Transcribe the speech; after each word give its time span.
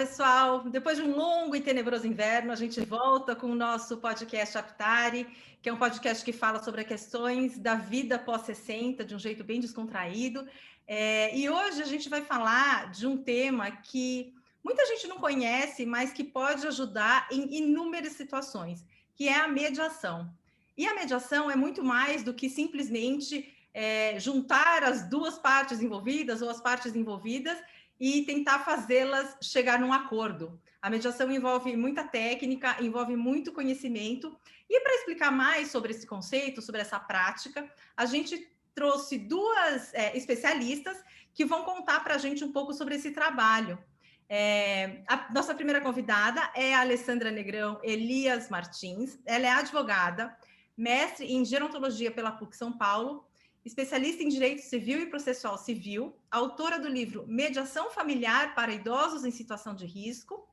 pessoal. 0.00 0.60
Depois 0.60 0.96
de 0.96 1.02
um 1.02 1.14
longo 1.14 1.54
e 1.54 1.60
tenebroso 1.60 2.06
inverno, 2.06 2.52
a 2.52 2.56
gente 2.56 2.80
volta 2.80 3.36
com 3.36 3.48
o 3.48 3.54
nosso 3.54 3.98
podcast 3.98 4.56
Aptari, 4.56 5.26
que 5.60 5.68
é 5.68 5.72
um 5.74 5.76
podcast 5.76 6.24
que 6.24 6.32
fala 6.32 6.62
sobre 6.62 6.84
questões 6.84 7.58
da 7.58 7.74
vida 7.74 8.18
pós-60 8.18 9.04
de 9.04 9.14
um 9.14 9.18
jeito 9.18 9.44
bem 9.44 9.60
descontraído. 9.60 10.48
É, 10.88 11.36
e 11.36 11.50
hoje 11.50 11.82
a 11.82 11.84
gente 11.84 12.08
vai 12.08 12.22
falar 12.22 12.90
de 12.90 13.06
um 13.06 13.18
tema 13.18 13.70
que 13.70 14.32
muita 14.64 14.86
gente 14.86 15.06
não 15.06 15.18
conhece, 15.18 15.84
mas 15.84 16.14
que 16.14 16.24
pode 16.24 16.66
ajudar 16.66 17.28
em 17.30 17.58
inúmeras 17.58 18.14
situações, 18.14 18.82
que 19.14 19.28
é 19.28 19.38
a 19.38 19.48
mediação. 19.48 20.32
E 20.78 20.86
a 20.86 20.94
mediação 20.94 21.50
é 21.50 21.56
muito 21.56 21.84
mais 21.84 22.22
do 22.22 22.32
que 22.32 22.48
simplesmente 22.48 23.54
é, 23.74 24.18
juntar 24.18 24.82
as 24.82 25.02
duas 25.10 25.38
partes 25.38 25.82
envolvidas 25.82 26.40
ou 26.40 26.48
as 26.48 26.58
partes 26.58 26.96
envolvidas 26.96 27.58
e 28.00 28.22
tentar 28.22 28.60
fazê-las 28.60 29.36
chegar 29.42 29.78
num 29.78 29.92
acordo. 29.92 30.58
A 30.80 30.88
mediação 30.88 31.30
envolve 31.30 31.76
muita 31.76 32.02
técnica, 32.02 32.82
envolve 32.82 33.14
muito 33.14 33.52
conhecimento. 33.52 34.34
E 34.68 34.80
para 34.80 34.94
explicar 34.94 35.30
mais 35.30 35.70
sobre 35.70 35.92
esse 35.92 36.06
conceito, 36.06 36.62
sobre 36.62 36.80
essa 36.80 36.98
prática, 36.98 37.70
a 37.94 38.06
gente 38.06 38.50
trouxe 38.74 39.18
duas 39.18 39.92
é, 39.92 40.16
especialistas 40.16 40.96
que 41.34 41.44
vão 41.44 41.62
contar 41.64 42.02
para 42.02 42.14
a 42.14 42.18
gente 42.18 42.42
um 42.42 42.52
pouco 42.52 42.72
sobre 42.72 42.94
esse 42.94 43.10
trabalho. 43.10 43.78
É, 44.26 45.02
a 45.06 45.30
nossa 45.34 45.54
primeira 45.54 45.80
convidada 45.80 46.50
é 46.54 46.74
a 46.74 46.80
Alessandra 46.80 47.30
Negrão 47.30 47.78
Elias 47.82 48.48
Martins. 48.48 49.18
Ela 49.26 49.46
é 49.46 49.50
advogada, 49.50 50.34
mestre 50.74 51.30
em 51.30 51.44
gerontologia 51.44 52.10
pela 52.10 52.32
PUC 52.32 52.56
São 52.56 52.72
Paulo 52.72 53.28
especialista 53.64 54.22
em 54.22 54.28
direito 54.28 54.62
civil 54.62 55.00
e 55.00 55.06
processual 55.06 55.58
civil, 55.58 56.16
autora 56.30 56.78
do 56.78 56.88
livro 56.88 57.26
Mediação 57.26 57.90
Familiar 57.90 58.54
para 58.54 58.72
Idosos 58.72 59.24
em 59.24 59.30
Situação 59.30 59.74
de 59.74 59.86
Risco, 59.86 60.48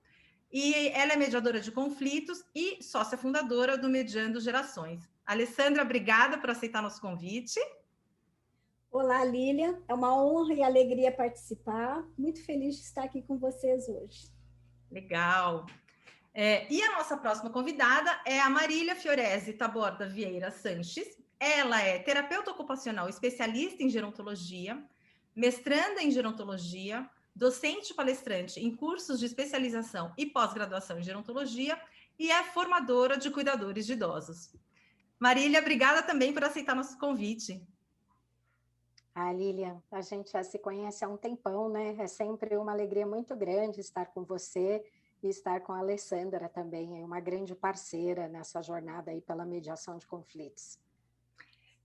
e 0.51 0.89
ela 0.89 1.13
é 1.13 1.15
mediadora 1.15 1.59
de 1.59 1.71
conflitos 1.71 2.43
e 2.55 2.81
sócia 2.81 3.17
fundadora 3.17 3.77
do 3.77 3.89
Mediando 3.89 4.39
Gerações. 4.39 5.09
Alessandra, 5.25 5.83
obrigada 5.83 6.37
por 6.37 6.49
aceitar 6.49 6.81
nosso 6.81 7.01
convite. 7.01 7.59
Olá, 8.89 9.23
Lília. 9.25 9.81
É 9.87 9.93
uma 9.93 10.15
honra 10.15 10.53
e 10.53 10.63
alegria 10.63 11.11
participar. 11.11 12.03
Muito 12.17 12.43
feliz 12.45 12.77
de 12.77 12.83
estar 12.83 13.03
aqui 13.03 13.21
com 13.21 13.37
vocês 13.37 13.89
hoje. 13.89 14.31
Legal. 14.89 15.65
É, 16.33 16.71
e 16.71 16.81
a 16.81 16.93
nossa 16.93 17.17
próxima 17.17 17.49
convidada 17.49 18.09
é 18.25 18.39
a 18.39 18.49
Marília 18.49 18.95
Fiorese 18.95 19.53
Taborda 19.53 20.07
Vieira 20.07 20.49
Sanches, 20.49 21.17
ela 21.39 21.81
é 21.81 21.99
terapeuta 21.99 22.51
ocupacional 22.51 23.07
especialista 23.07 23.83
em 23.83 23.89
gerontologia, 23.89 24.83
mestranda 25.35 26.01
em 26.01 26.11
gerontologia, 26.11 27.09
docente 27.35 27.93
palestrante 27.93 28.59
em 28.59 28.75
cursos 28.75 29.19
de 29.19 29.25
especialização 29.25 30.13
e 30.17 30.25
pós-graduação 30.25 30.99
em 30.99 31.03
gerontologia 31.03 31.79
e 32.17 32.31
é 32.31 32.43
formadora 32.43 33.17
de 33.17 33.29
cuidadores 33.29 33.85
de 33.85 33.93
idosos. 33.93 34.51
Marília, 35.19 35.59
obrigada 35.59 36.01
também 36.01 36.33
por 36.33 36.43
aceitar 36.43 36.75
nosso 36.75 36.97
convite. 36.97 37.65
Ah, 39.13 39.33
Lilian, 39.33 39.81
a 39.91 40.01
gente 40.01 40.31
já 40.31 40.43
se 40.43 40.59
conhece 40.59 41.03
há 41.03 41.07
um 41.07 41.17
tempão, 41.17 41.69
né? 41.69 41.95
É 41.97 42.07
sempre 42.07 42.55
uma 42.55 42.71
alegria 42.71 43.05
muito 43.05 43.35
grande 43.35 43.81
estar 43.81 44.07
com 44.07 44.23
você 44.23 44.83
e 45.23 45.29
estar 45.29 45.61
com 45.61 45.73
a 45.73 45.79
Alessandra 45.79 46.47
também, 46.47 47.01
é 47.01 47.05
uma 47.05 47.19
grande 47.19 47.55
parceira 47.55 48.27
nessa 48.27 48.61
jornada 48.61 49.09
aí 49.09 49.19
pela 49.21 49.45
mediação 49.45 49.97
de 49.97 50.05
conflitos. 50.05 50.79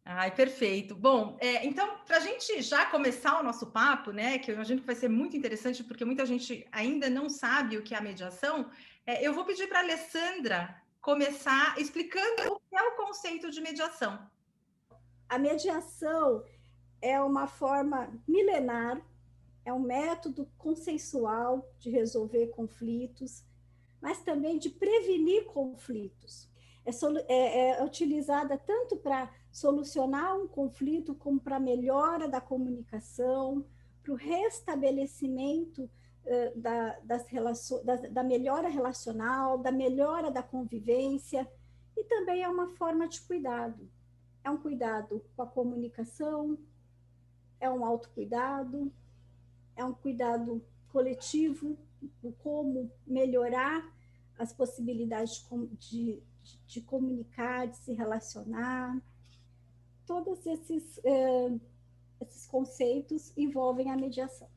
Ai, 0.05 0.35
perfeito. 0.35 0.97
Bom, 0.97 1.37
é, 1.41 1.65
então, 1.65 1.99
para 2.05 2.17
a 2.17 2.21
gente 2.21 2.61
já 2.61 2.85
começar 2.87 3.39
o 3.39 3.43
nosso 3.45 3.67
papo, 3.69 4.11
né, 4.11 4.39
que 4.39 4.51
eu 4.51 4.57
imagino 4.57 4.81
que 4.81 4.87
vai 4.87 4.97
ser 4.97 5.09
muito 5.09 5.37
interessante, 5.37 5.85
porque 5.85 6.05
muita 6.05 6.27
gente 6.27 6.67
ainda 6.73 7.09
não 7.09 7.29
sabe 7.29 7.79
o 7.79 7.83
que 7.83 7.95
é 7.95 7.99
a 7.99 8.01
mediação, 8.01 8.69
é, 9.07 9.27
eu 9.27 9.33
vou 9.33 9.45
pedir 9.45 9.69
para 9.69 9.79
a 9.79 9.83
Alessandra 9.83 10.83
começar 11.01 11.79
explicando 11.79 12.53
o 12.53 12.61
que 12.61 12.77
é 12.77 12.83
o 12.83 12.97
conceito 12.97 13.51
de 13.51 13.61
mediação. 13.61 14.19
A 15.29 15.39
mediação 15.39 16.45
é 17.01 17.21
uma 17.21 17.47
forma 17.47 18.13
milenar, 18.27 19.01
é 19.65 19.73
um 19.73 19.81
método 19.81 20.51
consensual 20.59 21.73
de 21.79 21.91
resolver 21.91 22.49
conflitos, 22.49 23.45
mas 24.01 24.21
também 24.23 24.59
de 24.59 24.69
prevenir 24.69 25.45
conflitos. 25.45 26.51
É, 26.85 26.91
é, 27.29 27.71
é 27.71 27.85
utilizada 27.85 28.59
tanto 28.59 28.97
para 28.97 29.33
solucionar 29.53 30.37
um 30.37 30.49
conflito, 30.49 31.15
como 31.15 31.39
para 31.39 31.61
melhora 31.61 32.27
da 32.27 32.41
comunicação, 32.41 33.65
para 34.03 34.13
o 34.13 34.17
restabelecimento 34.17 35.83
uh, 36.25 36.59
da, 36.61 36.99
das 37.01 37.27
da, 37.85 37.97
da 37.97 38.25
melhora 38.25 38.69
relacional, 38.69 39.59
da 39.59 39.71
melhora 39.71 40.31
da 40.31 40.43
convivência, 40.43 41.47
e 41.95 42.03
também 42.05 42.43
é 42.43 42.49
uma 42.49 42.71
forma 42.77 43.07
de 43.07 43.21
cuidado. 43.21 43.89
É 44.43 44.51
um 44.51 44.57
cuidado 44.57 45.23
com 45.37 45.43
a 45.43 45.47
comunicação, 45.47 46.59
é 47.61 47.71
um 47.71 47.85
autocuidado, 47.85 48.91
é 49.77 49.85
um 49.85 49.93
cuidado 49.93 50.65
coletivo, 50.89 51.79
como 52.43 52.91
melhorar 53.07 53.89
as 54.39 54.53
possibilidades 54.53 55.47
de, 55.79 56.21
de, 56.43 56.59
de 56.67 56.81
comunicar, 56.81 57.69
de 57.69 57.77
se 57.77 57.93
relacionar, 57.93 59.01
todos 60.07 60.45
esses, 60.47 60.99
uh, 60.99 61.61
esses 62.21 62.47
conceitos 62.47 63.33
envolvem 63.37 63.91
a 63.91 63.97
mediação. 63.97 64.49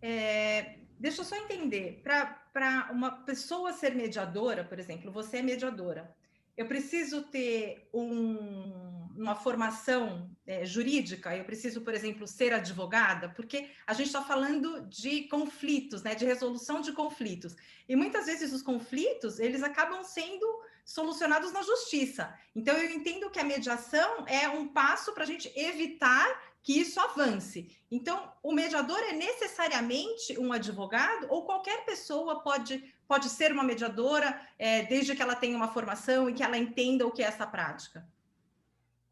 É, 0.00 0.78
deixa 0.98 1.22
eu 1.22 1.24
só 1.24 1.36
entender, 1.36 2.02
para 2.02 2.88
uma 2.92 3.10
pessoa 3.10 3.72
ser 3.72 3.94
mediadora, 3.94 4.64
por 4.64 4.78
exemplo, 4.78 5.10
você 5.10 5.38
é 5.38 5.42
mediadora, 5.42 6.14
eu 6.56 6.66
preciso 6.66 7.22
ter 7.22 7.88
um, 7.94 9.06
uma 9.16 9.36
formação 9.36 10.28
é, 10.44 10.64
jurídica, 10.64 11.36
eu 11.36 11.44
preciso, 11.44 11.82
por 11.82 11.94
exemplo, 11.94 12.26
ser 12.26 12.52
advogada, 12.52 13.28
porque 13.28 13.70
a 13.86 13.92
gente 13.92 14.06
está 14.06 14.22
falando 14.22 14.80
de 14.88 15.22
conflitos, 15.28 16.02
né, 16.02 16.16
de 16.16 16.24
resolução 16.24 16.80
de 16.80 16.92
conflitos. 16.92 17.54
E 17.88 17.94
muitas 17.94 18.26
vezes 18.26 18.52
os 18.52 18.62
conflitos, 18.62 19.38
eles 19.38 19.62
acabam 19.62 20.02
sendo 20.02 20.46
solucionados 20.88 21.52
na 21.52 21.60
justiça. 21.60 22.34
Então, 22.56 22.74
eu 22.74 22.90
entendo 22.90 23.28
que 23.28 23.38
a 23.38 23.44
mediação 23.44 24.24
é 24.26 24.48
um 24.48 24.66
passo 24.66 25.12
para 25.12 25.22
a 25.22 25.26
gente 25.26 25.52
evitar 25.54 26.26
que 26.62 26.80
isso 26.80 26.98
avance. 26.98 27.76
Então, 27.90 28.32
o 28.42 28.54
mediador 28.54 28.98
é 29.00 29.12
necessariamente 29.12 30.38
um 30.38 30.50
advogado 30.50 31.26
ou 31.28 31.44
qualquer 31.44 31.84
pessoa 31.84 32.40
pode, 32.40 32.82
pode 33.06 33.28
ser 33.28 33.52
uma 33.52 33.62
mediadora, 33.62 34.40
é, 34.58 34.82
desde 34.82 35.14
que 35.14 35.20
ela 35.20 35.36
tenha 35.36 35.54
uma 35.54 35.68
formação 35.68 36.28
e 36.28 36.32
que 36.32 36.42
ela 36.42 36.56
entenda 36.56 37.06
o 37.06 37.12
que 37.12 37.22
é 37.22 37.26
essa 37.26 37.46
prática? 37.46 38.08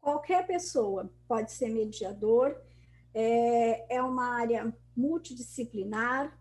Qualquer 0.01 0.47
pessoa 0.47 1.13
pode 1.27 1.51
ser 1.51 1.69
mediador, 1.69 2.59
é, 3.13 3.97
é 3.97 4.01
uma 4.01 4.35
área 4.35 4.75
multidisciplinar 4.95 6.35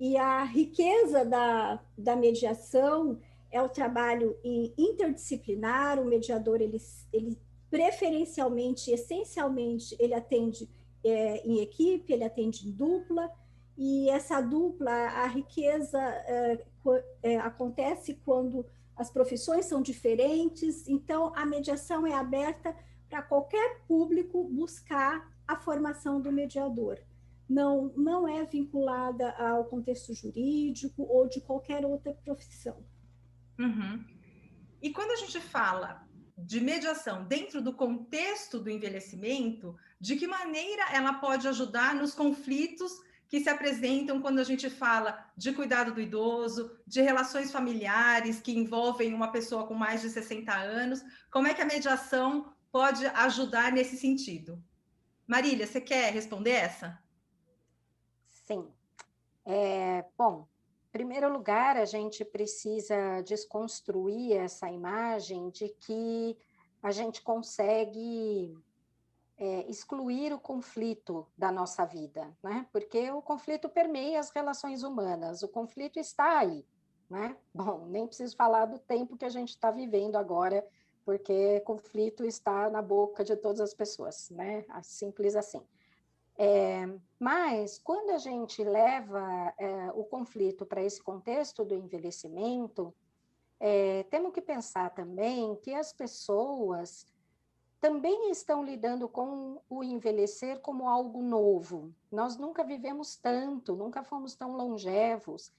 e 0.00 0.16
a 0.16 0.44
riqueza 0.44 1.26
da, 1.26 1.78
da 1.96 2.16
mediação 2.16 3.20
é 3.50 3.62
o 3.62 3.68
trabalho 3.68 4.36
interdisciplinar, 4.44 6.00
o 6.00 6.04
mediador, 6.04 6.60
ele, 6.60 6.78
ele 7.12 7.38
preferencialmente, 7.70 8.90
essencialmente, 8.90 9.96
ele 9.98 10.14
atende 10.14 10.68
é, 11.04 11.46
em 11.46 11.60
equipe, 11.60 12.12
ele 12.12 12.24
atende 12.24 12.68
em 12.68 12.72
dupla, 12.72 13.30
e 13.76 14.10
essa 14.10 14.40
dupla, 14.40 14.90
a 14.90 15.26
riqueza 15.26 15.98
é, 16.00 16.64
é, 17.22 17.36
acontece 17.38 18.14
quando 18.24 18.66
as 18.96 19.08
profissões 19.10 19.66
são 19.66 19.80
diferentes, 19.80 20.88
então 20.88 21.32
a 21.36 21.46
mediação 21.46 22.04
é 22.04 22.12
aberta 22.12 22.74
para 23.08 23.22
qualquer 23.22 23.82
público 23.86 24.42
buscar 24.44 25.32
a 25.46 25.56
formação 25.56 26.20
do 26.20 26.32
mediador. 26.32 26.98
Não, 27.48 27.92
não 27.96 28.28
é 28.28 28.44
vinculada 28.44 29.30
ao 29.30 29.64
contexto 29.64 30.12
jurídico 30.12 31.04
ou 31.04 31.28
de 31.28 31.40
qualquer 31.40 31.86
outra 31.86 32.12
profissão. 32.12 32.76
Uhum. 33.58 34.04
E 34.80 34.90
quando 34.90 35.10
a 35.10 35.16
gente 35.16 35.40
fala 35.40 36.06
de 36.36 36.60
mediação 36.60 37.24
dentro 37.24 37.60
do 37.60 37.72
contexto 37.72 38.60
do 38.60 38.70
envelhecimento, 38.70 39.76
de 40.00 40.14
que 40.16 40.26
maneira 40.26 40.84
ela 40.92 41.14
pode 41.14 41.48
ajudar 41.48 41.94
nos 41.94 42.14
conflitos 42.14 42.92
que 43.28 43.40
se 43.40 43.48
apresentam 43.50 44.22
quando 44.22 44.38
a 44.38 44.44
gente 44.44 44.70
fala 44.70 45.26
de 45.36 45.52
cuidado 45.52 45.92
do 45.92 46.00
idoso, 46.00 46.78
de 46.86 47.02
relações 47.02 47.50
familiares 47.52 48.40
que 48.40 48.56
envolvem 48.56 49.12
uma 49.12 49.30
pessoa 49.30 49.66
com 49.66 49.74
mais 49.74 50.00
de 50.00 50.08
60 50.08 50.52
anos? 50.54 51.02
Como 51.30 51.46
é 51.46 51.52
que 51.52 51.60
a 51.60 51.66
mediação 51.66 52.54
pode 52.70 53.04
ajudar 53.06 53.72
nesse 53.72 53.96
sentido? 53.96 54.62
Marília, 55.26 55.66
você 55.66 55.80
quer 55.80 56.12
responder 56.12 56.52
essa? 56.52 56.98
Sim. 58.46 58.66
É, 59.44 60.04
bom, 60.16 60.48
primeiro 60.92 61.32
lugar, 61.32 61.76
a 61.76 61.84
gente 61.84 62.24
precisa 62.24 63.22
desconstruir 63.22 64.36
essa 64.36 64.70
imagem 64.70 65.50
de 65.50 65.68
que 65.68 66.36
a 66.82 66.90
gente 66.90 67.22
consegue 67.22 68.56
é, 69.36 69.70
excluir 69.70 70.32
o 70.32 70.38
conflito 70.38 71.26
da 71.36 71.52
nossa 71.52 71.84
vida, 71.84 72.36
né? 72.42 72.66
Porque 72.72 73.10
o 73.10 73.22
conflito 73.22 73.68
permeia 73.68 74.18
as 74.18 74.30
relações 74.30 74.82
humanas, 74.82 75.42
o 75.42 75.48
conflito 75.48 75.98
está 75.98 76.38
aí, 76.38 76.64
né? 77.08 77.36
Bom, 77.54 77.86
nem 77.86 78.06
preciso 78.06 78.36
falar 78.36 78.66
do 78.66 78.78
tempo 78.78 79.16
que 79.16 79.24
a 79.24 79.30
gente 79.30 79.50
está 79.50 79.70
vivendo 79.70 80.16
agora, 80.16 80.66
porque 81.04 81.60
conflito 81.60 82.24
está 82.24 82.68
na 82.68 82.82
boca 82.82 83.24
de 83.24 83.36
todas 83.36 83.60
as 83.60 83.72
pessoas, 83.72 84.28
né? 84.30 84.64
Simples 84.82 85.36
assim. 85.36 85.62
É, 86.40 86.86
mas 87.18 87.80
quando 87.80 88.10
a 88.10 88.18
gente 88.18 88.62
leva 88.62 89.52
é, 89.58 89.90
o 89.92 90.04
conflito 90.04 90.64
para 90.64 90.82
esse 90.82 91.02
contexto 91.02 91.64
do 91.64 91.74
envelhecimento, 91.74 92.94
é, 93.58 94.04
temos 94.04 94.32
que 94.32 94.40
pensar 94.40 94.94
também 94.94 95.56
que 95.56 95.74
as 95.74 95.92
pessoas 95.92 97.04
também 97.80 98.30
estão 98.30 98.62
lidando 98.62 99.08
com 99.08 99.60
o 99.68 99.82
envelhecer 99.82 100.60
como 100.60 100.88
algo 100.88 101.22
novo. 101.22 101.92
Nós 102.10 102.36
nunca 102.36 102.62
vivemos 102.62 103.16
tanto, 103.16 103.74
nunca 103.74 104.04
fomos 104.04 104.36
tão 104.36 104.56
longevos. 104.56 105.52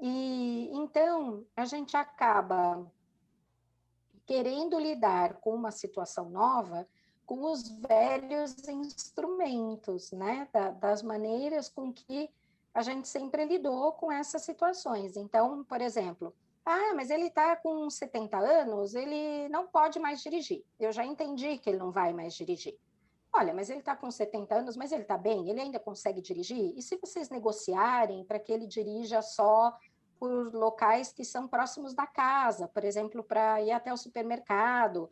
E 0.00 0.70
então 0.72 1.46
a 1.56 1.64
gente 1.64 1.96
acaba 1.96 2.86
querendo 4.26 4.78
lidar 4.78 5.40
com 5.40 5.54
uma 5.54 5.70
situação 5.70 6.28
nova 6.28 6.86
com 7.28 7.44
os 7.44 7.68
velhos 7.68 8.66
instrumentos, 8.66 10.10
né? 10.12 10.48
Da, 10.50 10.70
das 10.70 11.02
maneiras 11.02 11.68
com 11.68 11.92
que 11.92 12.30
a 12.72 12.80
gente 12.80 13.06
sempre 13.06 13.44
lidou 13.44 13.92
com 13.92 14.10
essas 14.10 14.42
situações. 14.42 15.14
Então, 15.14 15.62
por 15.62 15.82
exemplo, 15.82 16.34
ah, 16.64 16.94
mas 16.96 17.10
ele 17.10 17.26
está 17.26 17.54
com 17.54 17.88
70 17.90 18.38
anos, 18.38 18.94
ele 18.94 19.46
não 19.50 19.66
pode 19.66 19.98
mais 19.98 20.22
dirigir. 20.22 20.64
Eu 20.80 20.90
já 20.90 21.04
entendi 21.04 21.58
que 21.58 21.68
ele 21.68 21.78
não 21.78 21.90
vai 21.90 22.14
mais 22.14 22.32
dirigir. 22.32 22.78
Olha, 23.30 23.52
mas 23.52 23.68
ele 23.68 23.80
está 23.80 23.94
com 23.94 24.10
70 24.10 24.54
anos, 24.54 24.74
mas 24.74 24.90
ele 24.90 25.02
está 25.02 25.18
bem, 25.18 25.50
ele 25.50 25.60
ainda 25.60 25.78
consegue 25.78 26.22
dirigir? 26.22 26.72
E 26.78 26.80
se 26.80 26.96
vocês 26.96 27.28
negociarem 27.28 28.24
para 28.24 28.38
que 28.38 28.50
ele 28.50 28.66
dirija 28.66 29.20
só 29.20 29.76
por 30.18 30.54
locais 30.54 31.12
que 31.12 31.26
são 31.26 31.46
próximos 31.46 31.92
da 31.92 32.06
casa, 32.06 32.66
por 32.66 32.84
exemplo, 32.84 33.22
para 33.22 33.60
ir 33.60 33.70
até 33.70 33.92
o 33.92 33.98
supermercado? 33.98 35.10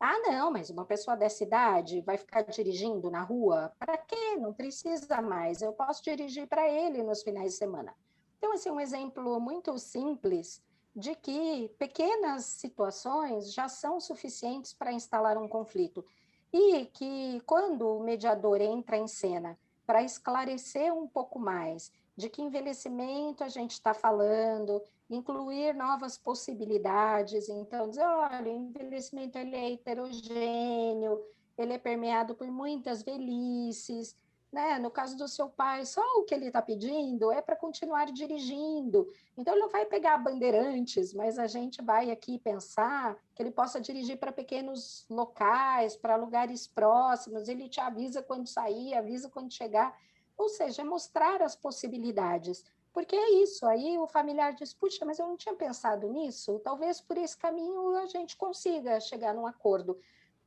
Ah, 0.00 0.18
não, 0.20 0.52
mas 0.52 0.70
uma 0.70 0.84
pessoa 0.84 1.16
dessa 1.16 1.42
idade 1.42 2.00
vai 2.02 2.16
ficar 2.16 2.42
dirigindo 2.42 3.10
na 3.10 3.22
rua? 3.22 3.72
Para 3.78 3.98
quê? 3.98 4.36
Não 4.36 4.54
precisa 4.54 5.20
mais. 5.20 5.60
Eu 5.60 5.72
posso 5.72 6.02
dirigir 6.04 6.46
para 6.46 6.68
ele 6.68 7.02
nos 7.02 7.22
finais 7.22 7.52
de 7.52 7.58
semana. 7.58 7.94
Então, 8.38 8.52
assim, 8.52 8.70
um 8.70 8.78
exemplo 8.78 9.40
muito 9.40 9.76
simples 9.76 10.62
de 10.94 11.14
que 11.16 11.68
pequenas 11.78 12.44
situações 12.44 13.52
já 13.52 13.68
são 13.68 14.00
suficientes 14.00 14.72
para 14.72 14.92
instalar 14.92 15.36
um 15.36 15.48
conflito 15.48 16.04
e 16.52 16.86
que 16.86 17.40
quando 17.44 17.88
o 17.88 18.02
mediador 18.02 18.60
entra 18.60 18.96
em 18.96 19.06
cena 19.08 19.58
para 19.86 20.02
esclarecer 20.02 20.94
um 20.94 21.08
pouco 21.08 21.38
mais 21.38 21.92
de 22.18 22.28
que 22.28 22.42
envelhecimento 22.42 23.44
a 23.44 23.48
gente 23.48 23.70
está 23.70 23.94
falando, 23.94 24.82
incluir 25.08 25.72
novas 25.72 26.18
possibilidades, 26.18 27.48
então 27.48 27.88
dizer, 27.88 28.02
olha, 28.02 28.52
o 28.52 28.56
envelhecimento 28.56 29.38
ele 29.38 29.54
é 29.54 29.72
heterogêneo, 29.74 31.24
ele 31.56 31.74
é 31.74 31.78
permeado 31.78 32.34
por 32.34 32.48
muitas 32.48 33.04
velhices, 33.04 34.16
né? 34.50 34.80
No 34.80 34.90
caso 34.90 35.16
do 35.16 35.28
seu 35.28 35.48
pai, 35.48 35.84
só 35.86 36.02
o 36.16 36.24
que 36.24 36.34
ele 36.34 36.46
está 36.46 36.60
pedindo 36.60 37.30
é 37.30 37.40
para 37.40 37.54
continuar 37.54 38.10
dirigindo. 38.10 39.06
Então, 39.36 39.54
ele 39.54 39.62
não 39.62 39.68
vai 39.68 39.86
pegar 39.86 40.18
bandeirantes, 40.18 41.14
mas 41.14 41.38
a 41.38 41.46
gente 41.46 41.80
vai 41.80 42.10
aqui 42.10 42.36
pensar 42.36 43.16
que 43.32 43.40
ele 43.40 43.52
possa 43.52 43.80
dirigir 43.80 44.18
para 44.18 44.32
pequenos 44.32 45.06
locais, 45.08 45.96
para 45.96 46.16
lugares 46.16 46.66
próximos. 46.66 47.46
Ele 47.46 47.68
te 47.68 47.80
avisa 47.80 48.22
quando 48.22 48.48
sair, 48.48 48.94
avisa 48.94 49.28
quando 49.28 49.52
chegar. 49.52 49.96
Ou 50.38 50.48
seja, 50.48 50.80
é 50.82 50.84
mostrar 50.84 51.42
as 51.42 51.54
possibilidades. 51.54 52.64
Porque 52.92 53.14
é 53.14 53.42
isso, 53.42 53.66
aí 53.66 53.98
o 53.98 54.06
familiar 54.06 54.54
diz, 54.54 54.72
puxa, 54.72 55.04
mas 55.04 55.18
eu 55.18 55.26
não 55.26 55.36
tinha 55.36 55.54
pensado 55.54 56.08
nisso, 56.08 56.58
talvez 56.60 57.00
por 57.00 57.18
esse 57.18 57.36
caminho 57.36 57.96
a 57.98 58.06
gente 58.06 58.36
consiga 58.36 58.98
chegar 58.98 59.34
num 59.34 59.46
acordo. 59.46 60.00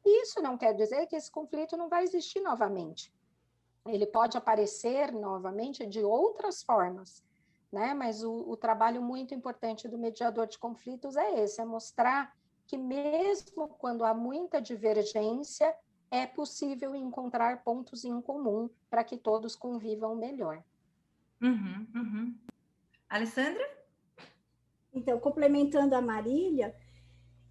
Isso 0.04 0.42
não 0.42 0.58
quer 0.58 0.74
dizer 0.74 1.06
que 1.06 1.16
esse 1.16 1.30
conflito 1.30 1.78
não 1.78 1.88
vai 1.88 2.04
existir 2.04 2.42
novamente 2.42 3.14
ele 3.86 4.06
pode 4.06 4.38
aparecer 4.38 5.12
novamente 5.12 5.86
de 5.86 6.04
outras 6.04 6.62
formas, 6.62 7.24
né? 7.72 7.94
Mas 7.94 8.24
o, 8.24 8.50
o, 8.50 8.56
trabalho 8.56 9.02
muito 9.02 9.34
importante 9.34 9.88
do 9.88 9.98
mediador 9.98 10.48
de 10.48 10.60
conflitos 10.60 11.16
é 11.16 11.40
esse, 11.42 11.62
é 11.62 11.66
mostrar 11.66 12.36
que 12.68 12.78
mesmo 12.78 13.68
quando 13.68 14.06
há 14.06 14.14
muita 14.14 14.62
divergência, 14.62 15.76
é 16.12 16.28
possível 16.28 16.94
encontrar 16.94 17.64
pontos 17.64 18.04
em 18.04 18.22
comum 18.22 18.70
para 18.90 19.04
que 19.04 19.18
todos 19.18 19.56
convivam 19.56 20.14
melhor. 20.16 20.62
Uhum, 21.42 21.88
uhum. 21.96 22.36
Alessandra? 23.10 23.66
Então, 24.94 25.18
complementando 25.20 25.96
a 25.96 26.02
Marília, 26.02 26.76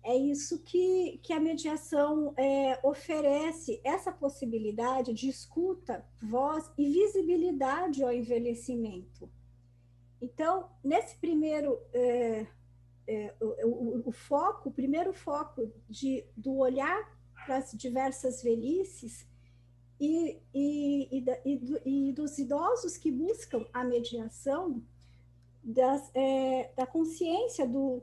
é 0.02 0.14
isso 0.14 0.62
que, 0.62 1.18
que 1.22 1.32
a 1.32 1.40
mediação 1.40 2.34
é, 2.36 2.78
oferece, 2.82 3.80
essa 3.82 4.12
possibilidade 4.12 5.14
de 5.14 5.28
escuta, 5.28 6.06
voz 6.22 6.70
e 6.76 6.86
visibilidade 6.90 8.02
ao 8.02 8.12
envelhecimento. 8.12 9.30
Então, 10.20 10.70
nesse 10.84 11.16
primeiro, 11.16 11.78
é, 11.94 12.46
é, 13.06 13.34
o, 13.40 14.08
o, 14.08 14.12
foco, 14.12 14.68
o 14.68 14.72
primeiro 14.72 15.14
foco 15.14 15.72
de, 15.88 16.24
do 16.36 16.56
olhar 16.58 17.19
para 17.50 17.58
as 17.58 17.72
diversas 17.72 18.44
velhices 18.44 19.26
e, 19.98 20.38
e, 20.54 21.24
e, 21.44 22.08
e, 22.08 22.12
dos 22.12 22.38
idosos 22.38 22.96
que 22.96 23.10
buscam 23.10 23.66
a 23.72 23.82
mediação, 23.82 24.80
das, 25.60 26.14
é, 26.14 26.70
da 26.76 26.86
consciência 26.86 27.66
do, 27.66 28.00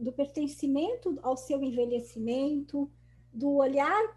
do 0.00 0.12
pertencimento 0.12 1.18
ao 1.22 1.36
seu 1.36 1.62
envelhecimento, 1.62 2.90
do 3.30 3.52
olhar 3.56 4.16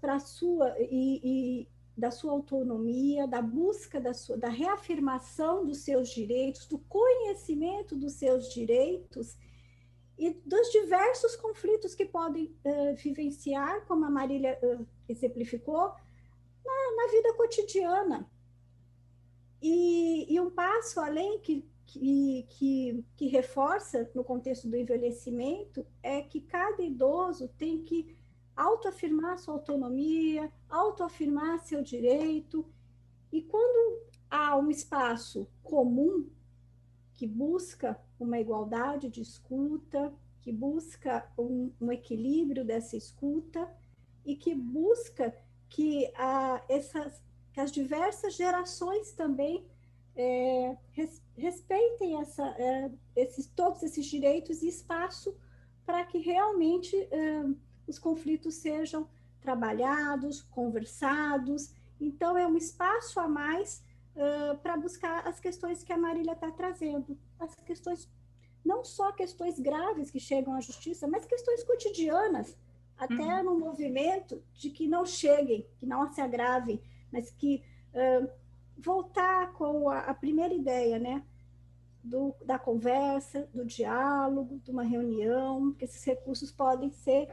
para 0.00 0.14
a 0.14 0.20
sua 0.20 0.76
e, 0.78 1.20
e, 1.24 1.68
da 1.98 2.12
sua 2.12 2.30
autonomia, 2.30 3.26
da 3.26 3.42
busca 3.42 4.00
da 4.00 4.14
sua 4.14 4.36
da 4.36 4.48
reafirmação 4.48 5.66
dos 5.66 5.78
seus 5.78 6.08
direitos, 6.08 6.66
do 6.66 6.78
conhecimento 6.78 7.96
dos 7.96 8.12
seus 8.12 8.48
direitos 8.54 9.36
e 10.22 10.40
dos 10.46 10.70
diversos 10.70 11.34
conflitos 11.34 11.96
que 11.96 12.04
podem 12.04 12.54
uh, 12.64 12.94
vivenciar, 12.94 13.84
como 13.86 14.04
a 14.04 14.10
Marília 14.10 14.56
uh, 14.62 14.86
exemplificou, 15.08 15.92
na, 16.64 16.96
na, 16.96 17.10
vida 17.10 17.34
cotidiana. 17.34 18.30
E, 19.60 20.32
e 20.32 20.40
um 20.40 20.48
passo 20.48 21.00
além 21.00 21.40
que 21.40 21.68
que, 21.84 22.46
que, 22.48 23.04
que 23.16 23.26
reforça 23.26 24.10
no 24.14 24.24
contexto 24.24 24.66
do 24.66 24.76
envelhecimento 24.76 25.84
é 26.02 26.22
que 26.22 26.40
cada 26.40 26.82
idoso 26.82 27.48
tem 27.58 27.82
que 27.82 28.16
autoafirmar 28.56 29.38
sua 29.38 29.54
autonomia, 29.54 30.50
autoafirmar 30.70 31.58
seu 31.58 31.82
direito, 31.82 32.64
e 33.30 33.42
quando 33.42 34.00
há 34.30 34.56
um 34.56 34.70
espaço 34.70 35.46
comum 35.62 36.30
que 37.22 37.26
busca 37.28 37.96
uma 38.18 38.40
igualdade 38.40 39.08
de 39.08 39.22
escuta, 39.22 40.12
que 40.40 40.50
busca 40.50 41.24
um, 41.38 41.70
um 41.80 41.92
equilíbrio 41.92 42.64
dessa 42.64 42.96
escuta 42.96 43.72
e 44.26 44.34
que 44.34 44.52
busca 44.52 45.32
que, 45.68 46.12
a, 46.16 46.60
essas, 46.68 47.22
que 47.52 47.60
as 47.60 47.70
diversas 47.70 48.34
gerações 48.34 49.12
também 49.12 49.64
é, 50.16 50.76
res, 50.90 51.22
respeitem 51.36 52.20
essa, 52.20 52.44
é, 52.58 52.90
esses, 53.14 53.46
todos 53.46 53.84
esses 53.84 54.04
direitos 54.06 54.60
e 54.60 54.66
espaço 54.66 55.32
para 55.86 56.04
que 56.04 56.18
realmente 56.18 56.96
é, 56.96 57.44
os 57.86 58.00
conflitos 58.00 58.56
sejam 58.56 59.08
trabalhados, 59.40 60.42
conversados. 60.42 61.72
Então, 62.00 62.36
é 62.36 62.44
um 62.48 62.56
espaço 62.56 63.20
a 63.20 63.28
mais 63.28 63.80
uh, 64.16 64.56
para 64.58 64.76
buscar 64.76 65.26
as 65.26 65.40
questões 65.40 65.82
que 65.82 65.92
a 65.92 65.98
Marília 65.98 66.32
está 66.32 66.50
trazendo, 66.50 67.18
as 67.38 67.54
questões, 67.54 68.10
não 68.64 68.84
só 68.84 69.12
questões 69.12 69.58
graves 69.58 70.10
que 70.10 70.20
chegam 70.20 70.54
à 70.54 70.60
justiça, 70.60 71.06
mas 71.08 71.24
questões 71.24 71.64
cotidianas, 71.64 72.56
até 72.96 73.14
uhum. 73.14 73.44
no 73.44 73.58
movimento 73.58 74.42
de 74.54 74.70
que 74.70 74.86
não 74.86 75.04
cheguem, 75.04 75.66
que 75.78 75.86
não 75.86 76.12
se 76.12 76.20
agravem, 76.20 76.80
mas 77.10 77.30
que 77.30 77.62
uh, 77.94 78.28
voltar 78.78 79.52
com 79.52 79.88
a, 79.88 80.00
a 80.00 80.14
primeira 80.14 80.54
ideia, 80.54 80.98
né? 80.98 81.22
Do, 82.04 82.34
da 82.44 82.58
conversa, 82.58 83.48
do 83.54 83.64
diálogo, 83.64 84.58
de 84.58 84.72
uma 84.72 84.82
reunião, 84.82 85.72
que 85.72 85.84
esses 85.84 86.02
recursos 86.04 86.50
podem 86.50 86.90
ser 86.90 87.28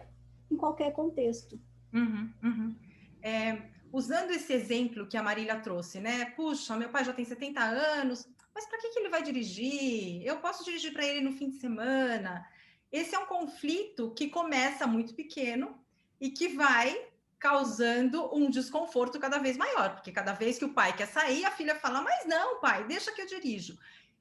em 0.49 0.55
qualquer 0.55 0.91
contexto. 0.91 1.59
Uhum, 1.91 2.31
uhum. 2.43 2.75
É, 3.21 3.63
usando 3.91 4.31
esse 4.31 4.53
exemplo 4.53 5.07
que 5.07 5.17
a 5.17 5.23
Marília 5.23 5.59
trouxe, 5.59 5.99
né? 5.99 6.25
Puxa, 6.35 6.75
meu 6.75 6.89
pai 6.89 7.03
já 7.03 7.13
tem 7.13 7.25
70 7.25 7.61
anos, 7.61 8.27
mas 8.53 8.65
para 8.65 8.79
que, 8.79 8.89
que 8.89 8.99
ele 8.99 9.09
vai 9.09 9.23
dirigir? 9.23 10.21
Eu 10.25 10.37
posso 10.37 10.63
dirigir 10.63 10.91
para 10.93 11.05
ele 11.05 11.21
no 11.21 11.33
fim 11.33 11.49
de 11.49 11.57
semana. 11.57 12.45
Esse 12.91 13.15
é 13.15 13.19
um 13.19 13.25
conflito 13.25 14.11
que 14.11 14.29
começa 14.29 14.87
muito 14.87 15.13
pequeno 15.13 15.79
e 16.19 16.29
que 16.29 16.49
vai 16.49 17.07
causando 17.37 18.35
um 18.35 18.49
desconforto 18.49 19.17
cada 19.19 19.37
vez 19.37 19.55
maior, 19.55 19.95
porque 19.95 20.11
cada 20.11 20.33
vez 20.33 20.57
que 20.57 20.65
o 20.65 20.73
pai 20.73 20.93
quer 20.95 21.07
sair, 21.07 21.45
a 21.45 21.51
filha 21.51 21.75
fala: 21.75 22.01
Mas 22.01 22.25
não, 22.25 22.59
pai, 22.59 22.83
deixa 22.85 23.11
que 23.11 23.21
eu 23.21 23.27
dirijo. 23.27 23.77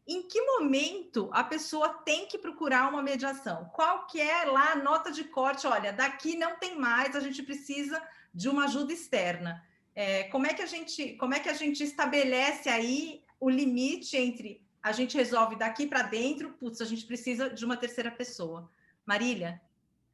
Em 0.07 0.23
que 0.23 0.41
momento 0.41 1.29
a 1.33 1.45
pessoa 1.45 1.89
tem 1.89 2.27
que 2.27 2.39
procurar 2.39 2.89
uma 2.89 3.03
mediação? 3.03 3.67
Qual 3.75 4.07
que 4.07 4.21
é 4.21 4.45
lá 4.45 4.73
a 4.73 4.77
nota 4.77 5.11
de 5.11 5.25
corte? 5.25 5.67
Olha, 5.67 5.93
daqui 5.93 6.37
não 6.37 6.57
tem 6.57 6.79
mais, 6.79 7.15
a 7.15 7.21
gente 7.21 7.43
precisa 7.43 8.01
de 8.35 8.49
uma 8.49 8.65
ajuda 8.65 8.93
externa. 8.93 9.65
É, 9.95 10.25
como 10.25 10.47
é 10.47 10.55
que 10.55 10.63
a 10.63 10.67
gente, 10.67 11.15
como 11.15 11.35
é 11.35 11.41
que 11.41 11.49
a 11.49 11.55
gente 11.55 11.83
estabelece 11.83 12.69
aí 12.69 13.25
o 13.41 13.49
limite 13.51 14.17
entre 14.17 14.63
a 14.83 14.93
gente 14.93 15.17
resolve 15.17 15.57
daqui 15.57 15.87
para 15.87 16.03
dentro, 16.03 16.53
putz, 16.53 16.81
a 16.81 16.85
gente 16.85 17.05
precisa 17.05 17.51
de 17.51 17.65
uma 17.65 17.77
terceira 17.77 18.11
pessoa. 18.11 18.71
Marília? 19.05 19.61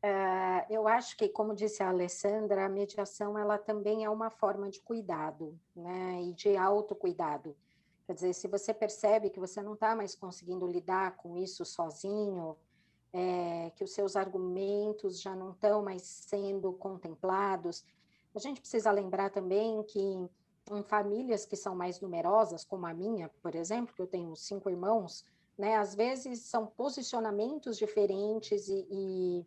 É, 0.03 0.67
eu 0.69 0.87
acho 0.89 1.17
que, 1.17 1.29
como 1.29 1.55
disse 1.55 1.83
a 1.83 1.89
Alessandra, 1.89 2.67
a 2.67 2.69
mediação 2.69 3.39
ela 3.39 3.57
também 3.57 4.05
é 4.05 4.11
uma 4.11 4.31
forma 4.31 4.69
de 4.69 4.81
cuidado, 4.81 5.59
né, 5.75 6.23
e 6.23 6.33
de 6.35 6.57
autocuidado. 6.57 7.57
Quer 8.07 8.15
dizer, 8.15 8.35
se 8.35 8.47
você 8.47 8.75
percebe 8.75 9.31
que 9.31 9.41
você 9.41 9.63
não 9.63 9.75
está 9.75 9.97
mais 9.97 10.15
conseguindo 10.15 10.67
lidar 10.67 11.17
com 11.17 11.39
isso 11.39 11.65
sozinho, 11.65 12.57
é, 13.13 13.71
que 13.77 13.85
os 13.85 13.95
seus 13.95 14.15
argumentos 14.15 15.21
já 15.21 15.35
não 15.35 15.53
estão 15.53 15.83
mais 15.83 16.03
sendo 16.03 16.73
contemplados, 16.73 17.85
a 18.35 18.39
gente 18.39 18.61
precisa 18.61 18.91
lembrar 18.91 19.31
também 19.31 19.83
que 19.85 20.29
em 20.71 20.83
famílias 20.83 21.45
que 21.45 21.57
são 21.57 21.75
mais 21.75 22.01
numerosas, 22.01 22.65
como 22.65 22.87
a 22.87 22.95
minha, 22.95 23.29
por 23.43 23.55
exemplo, 23.55 23.95
que 23.95 24.01
eu 24.01 24.07
tenho 24.07 24.35
cinco 24.35 24.71
irmãos, 24.71 25.25
né, 25.59 25.77
às 25.77 25.95
vezes 25.95 26.41
são 26.41 26.67
posicionamentos 26.67 27.77
diferentes 27.79 28.69
e, 28.69 28.87
e, 28.91 29.47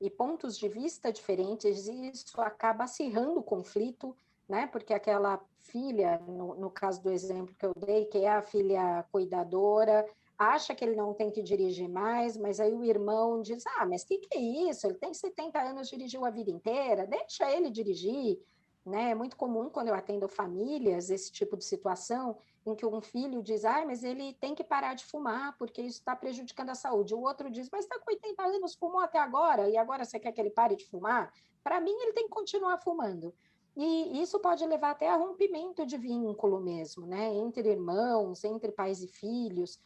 e 0.00 0.10
pontos 0.10 0.58
de 0.58 0.68
vista 0.68 1.12
diferentes, 1.12 1.86
e 1.86 2.10
isso 2.10 2.40
acaba 2.40 2.84
acirrando 2.84 3.40
o 3.40 3.42
conflito, 3.42 4.14
né, 4.48 4.66
porque 4.66 4.92
aquela 4.92 5.40
filha, 5.58 6.18
no, 6.26 6.54
no 6.54 6.70
caso 6.70 7.02
do 7.02 7.10
exemplo 7.10 7.54
que 7.54 7.64
eu 7.64 7.72
dei, 7.74 8.06
que 8.06 8.18
é 8.18 8.28
a 8.28 8.42
filha 8.42 9.04
cuidadora, 9.12 10.06
acha 10.38 10.74
que 10.74 10.84
ele 10.84 10.94
não 10.94 11.12
tem 11.12 11.30
que 11.30 11.42
dirigir 11.42 11.88
mais, 11.88 12.36
mas 12.36 12.60
aí 12.60 12.72
o 12.72 12.84
irmão 12.84 13.42
diz: 13.42 13.64
Ah, 13.66 13.84
mas 13.84 14.02
o 14.02 14.06
que, 14.06 14.18
que 14.18 14.38
é 14.38 14.40
isso? 14.70 14.86
Ele 14.86 14.94
tem 14.94 15.12
70 15.12 15.60
anos, 15.60 15.88
dirigiu 15.88 16.24
a 16.24 16.30
vida 16.30 16.50
inteira, 16.50 17.06
deixa 17.06 17.50
ele 17.50 17.70
dirigir. 17.70 18.38
Né? 18.86 19.10
É 19.10 19.14
muito 19.14 19.36
comum 19.36 19.68
quando 19.68 19.88
eu 19.88 19.94
atendo 19.94 20.26
famílias 20.28 21.10
esse 21.10 21.30
tipo 21.30 21.58
de 21.58 21.64
situação 21.64 22.38
em 22.64 22.74
que 22.74 22.86
um 22.86 23.02
filho 23.02 23.42
diz, 23.42 23.64
ah, 23.64 23.84
mas 23.84 24.02
ele 24.02 24.32
tem 24.34 24.54
que 24.54 24.64
parar 24.64 24.94
de 24.94 25.04
fumar 25.04 25.56
porque 25.58 25.82
isso 25.82 25.98
está 25.98 26.16
prejudicando 26.16 26.70
a 26.70 26.74
saúde. 26.74 27.14
O 27.14 27.20
outro 27.20 27.50
diz, 27.50 27.68
mas 27.70 27.84
está 27.84 27.98
com 27.98 28.10
80 28.10 28.42
anos, 28.42 28.74
fumou 28.74 29.00
até 29.00 29.18
agora 29.18 29.68
e 29.68 29.76
agora 29.76 30.06
você 30.06 30.18
quer 30.18 30.32
que 30.32 30.40
ele 30.40 30.50
pare 30.50 30.74
de 30.74 30.86
fumar? 30.86 31.30
Para 31.62 31.80
mim, 31.80 31.92
ele 32.00 32.14
tem 32.14 32.24
que 32.24 32.30
continuar 32.30 32.78
fumando. 32.78 33.34
E 33.76 34.20
isso 34.20 34.40
pode 34.40 34.66
levar 34.66 34.90
até 34.90 35.08
a 35.08 35.16
rompimento 35.16 35.86
de 35.86 35.96
vínculo 35.96 36.60
mesmo, 36.60 37.06
né? 37.06 37.28
Entre 37.34 37.68
irmãos, 37.68 38.42
entre 38.42 38.72
pais 38.72 39.02
e 39.02 39.06
filhos. 39.06 39.78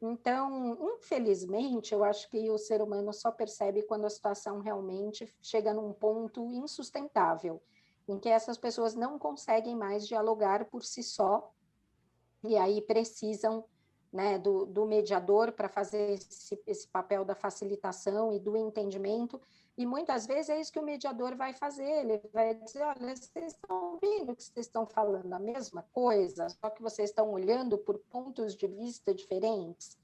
Então, 0.00 0.76
infelizmente, 0.96 1.94
eu 1.94 2.04
acho 2.04 2.28
que 2.30 2.50
o 2.50 2.58
ser 2.58 2.82
humano 2.82 3.12
só 3.12 3.32
percebe 3.32 3.82
quando 3.82 4.04
a 4.04 4.10
situação 4.10 4.60
realmente 4.60 5.34
chega 5.40 5.72
num 5.72 5.92
ponto 5.92 6.52
insustentável 6.52 7.62
em 8.08 8.18
que 8.18 8.28
essas 8.28 8.56
pessoas 8.56 8.94
não 8.94 9.18
conseguem 9.18 9.74
mais 9.74 10.06
dialogar 10.06 10.66
por 10.66 10.84
si 10.84 11.02
só, 11.02 11.52
e 12.44 12.56
aí 12.56 12.80
precisam 12.80 13.64
né, 14.12 14.38
do, 14.38 14.64
do 14.66 14.86
mediador 14.86 15.52
para 15.52 15.68
fazer 15.68 16.12
esse, 16.12 16.60
esse 16.66 16.88
papel 16.88 17.24
da 17.24 17.34
facilitação 17.34 18.32
e 18.32 18.38
do 18.38 18.56
entendimento, 18.56 19.40
e 19.76 19.84
muitas 19.84 20.26
vezes 20.26 20.48
é 20.48 20.60
isso 20.60 20.72
que 20.72 20.78
o 20.78 20.84
mediador 20.84 21.36
vai 21.36 21.52
fazer, 21.52 21.84
ele 21.84 22.20
vai 22.32 22.54
dizer, 22.54 22.82
olha, 22.82 23.14
vocês 23.14 23.52
estão 23.52 23.92
ouvindo 23.92 24.34
que 24.34 24.42
vocês 24.42 24.66
estão 24.66 24.86
falando, 24.86 25.32
a 25.32 25.38
mesma 25.38 25.84
coisa, 25.92 26.48
só 26.48 26.70
que 26.70 26.82
vocês 26.82 27.10
estão 27.10 27.30
olhando 27.30 27.76
por 27.76 27.98
pontos 27.98 28.54
de 28.54 28.66
vista 28.66 29.14
diferentes. 29.14 29.98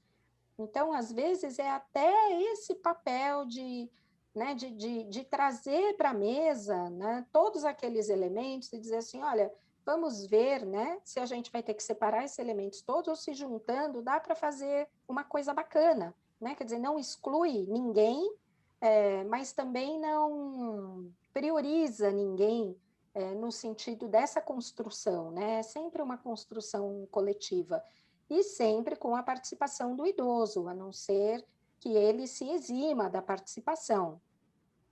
Então, 0.59 0.93
às 0.93 1.11
vezes, 1.11 1.57
é 1.57 1.69
até 1.69 2.39
esse 2.51 2.75
papel 2.75 3.45
de 3.45 3.89
né, 4.35 4.55
de, 4.55 4.71
de, 4.71 5.03
de 5.03 5.23
trazer 5.23 5.95
para 5.95 6.09
a 6.09 6.13
mesa 6.13 6.89
né, 6.89 7.25
todos 7.31 7.63
aqueles 7.63 8.09
elementos 8.09 8.73
e 8.73 8.79
dizer 8.79 8.97
assim, 8.97 9.21
olha, 9.21 9.53
vamos 9.85 10.25
ver 10.25 10.65
né, 10.65 10.99
se 11.03 11.19
a 11.19 11.25
gente 11.25 11.51
vai 11.51 11.61
ter 11.61 11.73
que 11.73 11.83
separar 11.83 12.23
esses 12.23 12.39
elementos 12.39 12.81
todos 12.81 13.07
ou 13.07 13.15
se 13.15 13.33
juntando 13.33 14.01
dá 14.01 14.19
para 14.19 14.33
fazer 14.33 14.87
uma 15.07 15.23
coisa 15.23 15.53
bacana, 15.53 16.15
né? 16.41 16.55
Quer 16.55 16.63
dizer, 16.63 16.79
não 16.79 16.97
exclui 16.97 17.65
ninguém, 17.67 18.33
é, 18.83 19.23
mas 19.23 19.53
também 19.53 19.97
não 19.97 21.09
prioriza 21.33 22.11
ninguém 22.11 22.77
é, 23.13 23.33
no 23.33 23.49
sentido 23.49 24.09
dessa 24.09 24.41
construção, 24.41 25.31
né? 25.31 25.59
É 25.59 25.63
sempre 25.63 26.01
uma 26.01 26.17
construção 26.17 27.07
coletiva 27.09 27.81
e 28.29 28.43
sempre 28.43 28.97
com 28.97 29.15
a 29.15 29.23
participação 29.23 29.95
do 29.95 30.05
idoso, 30.05 30.67
a 30.67 30.73
não 30.73 30.91
ser 30.91 31.47
que 31.79 31.95
ele 31.95 32.27
se 32.27 32.49
exima 32.49 33.09
da 33.09 33.21
participação, 33.21 34.21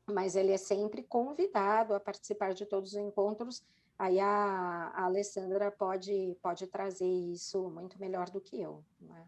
mas 0.06 0.38
ele 0.38 0.54
é 0.54 0.58
sempre 0.58 1.04
convidado 1.04 1.94
a 1.94 2.00
participar 2.00 2.54
de 2.54 2.66
todos 2.66 2.94
os 2.94 2.98
encontros. 2.98 3.62
Aí 4.00 4.22
a, 4.22 4.88
a 4.96 5.04
Alessandra 5.04 5.70
pode, 5.70 6.38
pode 6.42 6.66
trazer 6.66 7.10
isso 7.10 7.70
muito 7.70 8.00
melhor 8.00 8.30
do 8.30 8.40
que 8.40 8.62
eu. 8.62 8.86
Né? 9.02 9.28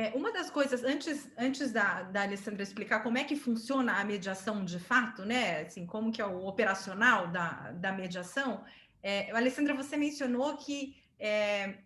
É, 0.00 0.12
uma 0.14 0.30
das 0.30 0.48
coisas, 0.48 0.84
antes, 0.84 1.28
antes 1.36 1.72
da, 1.72 2.02
da 2.02 2.22
Alessandra 2.22 2.62
explicar 2.62 3.02
como 3.02 3.18
é 3.18 3.24
que 3.24 3.34
funciona 3.34 3.94
a 4.00 4.04
mediação 4.04 4.64
de 4.64 4.78
fato, 4.78 5.24
né? 5.24 5.62
Assim, 5.62 5.84
como 5.84 6.12
que 6.12 6.22
é 6.22 6.24
o 6.24 6.46
operacional 6.46 7.26
da, 7.26 7.72
da 7.72 7.90
mediação, 7.90 8.64
é, 9.02 9.28
Alessandra, 9.32 9.74
você 9.74 9.96
mencionou 9.96 10.56
que 10.56 10.96
é, 11.18 11.78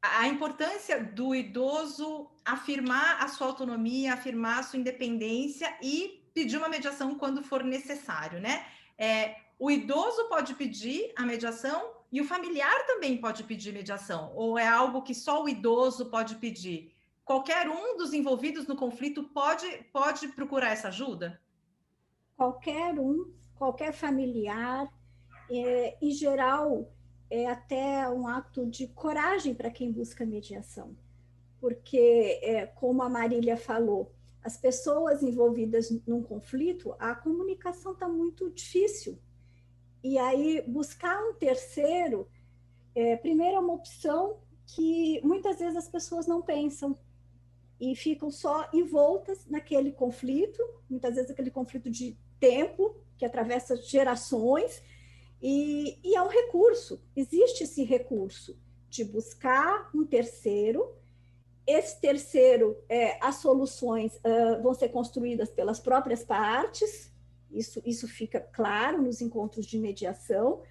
a 0.00 0.28
importância 0.28 1.02
do 1.02 1.34
idoso 1.34 2.30
afirmar 2.44 3.20
a 3.20 3.26
sua 3.26 3.48
autonomia, 3.48 4.14
afirmar 4.14 4.60
a 4.60 4.62
sua 4.62 4.78
independência 4.78 5.76
e 5.82 6.24
pedir 6.32 6.58
uma 6.58 6.68
mediação 6.68 7.16
quando 7.16 7.42
for 7.42 7.64
necessário, 7.64 8.40
né? 8.40 8.64
É, 8.96 9.34
o 9.58 9.68
idoso 9.68 10.28
pode 10.28 10.54
pedir 10.54 11.12
a 11.16 11.26
mediação 11.26 11.90
e 12.12 12.20
o 12.20 12.24
familiar 12.24 12.86
também 12.86 13.16
pode 13.16 13.42
pedir 13.42 13.72
mediação, 13.72 14.32
ou 14.36 14.56
é 14.56 14.68
algo 14.68 15.02
que 15.02 15.12
só 15.14 15.42
o 15.42 15.48
idoso 15.48 16.06
pode 16.06 16.36
pedir? 16.36 16.94
Qualquer 17.24 17.68
um 17.68 17.96
dos 17.96 18.12
envolvidos 18.12 18.66
no 18.66 18.76
conflito 18.76 19.24
pode, 19.24 19.66
pode 19.92 20.28
procurar 20.28 20.70
essa 20.70 20.88
ajuda? 20.88 21.40
Qualquer 22.36 22.98
um, 22.98 23.32
qualquer 23.54 23.92
familiar, 23.92 24.92
é, 25.50 25.96
em 26.02 26.10
geral, 26.10 26.92
é 27.30 27.46
até 27.46 28.08
um 28.08 28.26
ato 28.26 28.66
de 28.66 28.88
coragem 28.88 29.54
para 29.54 29.70
quem 29.70 29.90
busca 29.90 30.26
mediação, 30.26 30.96
porque, 31.60 32.40
é, 32.42 32.66
como 32.66 33.02
a 33.02 33.08
Marília 33.08 33.56
falou, 33.56 34.12
as 34.42 34.56
pessoas 34.56 35.22
envolvidas 35.22 35.90
num 36.06 36.22
conflito, 36.22 36.94
a 36.98 37.14
comunicação 37.14 37.92
está 37.92 38.08
muito 38.08 38.50
difícil. 38.50 39.16
E 40.02 40.18
aí, 40.18 40.60
buscar 40.66 41.22
um 41.22 41.34
terceiro, 41.34 42.28
é, 42.94 43.16
primeiro, 43.16 43.56
é 43.56 43.60
uma 43.60 43.74
opção 43.74 44.40
que 44.66 45.20
muitas 45.22 45.60
vezes 45.60 45.76
as 45.76 45.88
pessoas 45.88 46.26
não 46.26 46.42
pensam 46.42 46.98
e 47.82 47.96
ficam 47.96 48.30
só 48.30 48.68
envoltas 48.72 49.44
naquele 49.48 49.90
conflito, 49.90 50.62
muitas 50.88 51.16
vezes 51.16 51.32
aquele 51.32 51.50
conflito 51.50 51.90
de 51.90 52.16
tempo, 52.38 52.94
que 53.18 53.24
atravessa 53.24 53.74
gerações, 53.74 54.80
e, 55.42 55.98
e 56.04 56.14
é 56.14 56.22
um 56.22 56.28
recurso, 56.28 57.02
existe 57.16 57.64
esse 57.64 57.82
recurso 57.82 58.56
de 58.88 59.02
buscar 59.04 59.90
um 59.92 60.06
terceiro. 60.06 60.94
Esse 61.66 62.00
terceiro, 62.00 62.78
é, 62.88 63.18
as 63.20 63.36
soluções 63.36 64.14
uh, 64.18 64.62
vão 64.62 64.74
ser 64.74 64.90
construídas 64.90 65.50
pelas 65.50 65.80
próprias 65.80 66.22
partes, 66.22 67.12
isso, 67.50 67.82
isso 67.84 68.06
fica 68.06 68.40
claro 68.40 69.02
nos 69.02 69.20
encontros 69.20 69.66
de 69.66 69.76
mediação, 69.76 70.62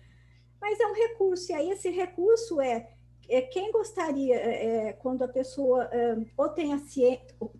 mas 0.62 0.80
é 0.80 0.88
um 0.88 0.94
recurso, 0.94 1.52
e 1.52 1.56
aí 1.56 1.72
esse 1.72 1.90
recurso 1.90 2.62
é, 2.62 2.90
é 3.32 3.42
quem 3.42 3.72
gostaria, 3.72 4.36
é, 4.36 4.88
é 4.90 4.94
quando 4.94 5.24
a 5.24 5.28
pessoa 5.28 5.86
é, 5.92 6.18
ou 6.36 6.50
tem, 6.50 6.74
a 6.74 6.80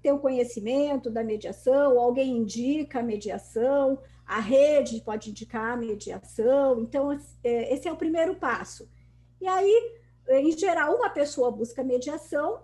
tem 0.02 0.12
o 0.12 0.20
conhecimento 0.20 1.10
da 1.10 1.24
mediação, 1.24 1.98
alguém 2.00 2.38
indica 2.38 3.00
a 3.00 3.04
mediação, 3.04 4.00
a 4.26 4.40
rede 4.40 5.02
pode 5.02 5.30
indicar 5.30 5.74
a 5.74 5.78
mediação. 5.78 6.80
Então, 6.82 7.12
é, 7.44 7.74
esse 7.74 7.88
é 7.88 7.92
o 7.92 7.98
primeiro 7.98 8.36
passo. 8.36 8.90
E 9.40 9.48
aí, 9.48 9.98
em 10.30 10.52
geral, 10.58 10.96
uma 10.96 11.10
pessoa 11.10 11.52
busca 11.52 11.84
mediação, 11.84 12.64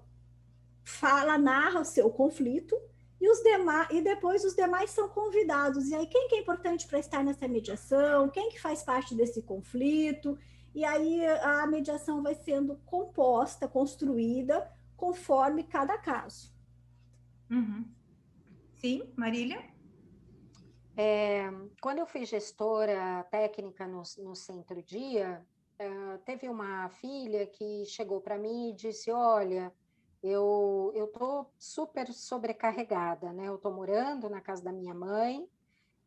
fala, 0.84 1.38
narra 1.38 1.82
o 1.82 1.86
seu 1.86 2.10
conflito, 2.10 2.80
e, 3.20 3.30
os 3.30 3.40
demais, 3.42 3.88
e 3.92 4.02
depois 4.02 4.44
os 4.46 4.56
demais 4.56 4.92
são 4.92 5.10
convidados. 5.10 5.90
E 5.90 5.96
aí, 5.96 6.06
quem 6.06 6.28
que 6.28 6.36
é 6.36 6.40
importante 6.40 6.88
para 6.88 7.00
estar 7.00 7.24
nessa 7.24 7.48
mediação? 7.48 8.30
Quem 8.30 8.50
que 8.50 8.62
faz 8.62 8.84
parte 8.84 9.16
desse 9.16 9.42
conflito? 9.42 10.38
E 10.78 10.86
aí 10.86 11.26
a 11.26 11.66
mediação 11.66 12.22
vai 12.22 12.36
sendo 12.36 12.78
composta, 12.86 13.68
construída, 13.68 14.72
conforme 14.96 15.64
cada 15.64 15.98
caso. 15.98 16.54
Uhum. 17.50 17.84
Sim, 18.76 19.12
Marília? 19.16 19.60
É, 20.96 21.50
quando 21.82 21.98
eu 21.98 22.06
fui 22.06 22.26
gestora 22.26 23.24
técnica 23.32 23.88
no, 23.88 24.04
no 24.20 24.36
Centro 24.36 24.84
Dia, 24.84 25.44
uh, 25.82 26.20
teve 26.20 26.48
uma 26.48 26.88
filha 26.90 27.48
que 27.48 27.84
chegou 27.86 28.22
para 28.22 28.38
mim 28.38 28.70
e 28.70 28.76
disse: 28.76 29.10
Olha, 29.12 29.74
eu 30.22 30.92
eu 30.94 31.08
tô 31.08 31.48
super 31.58 32.14
sobrecarregada, 32.14 33.34
né? 33.34 33.48
Eu 33.48 33.58
tô 33.58 33.72
morando 33.72 34.30
na 34.30 34.42
casa 34.42 34.64
da 34.66 34.72
minha 34.72 34.94
mãe. 34.94 35.50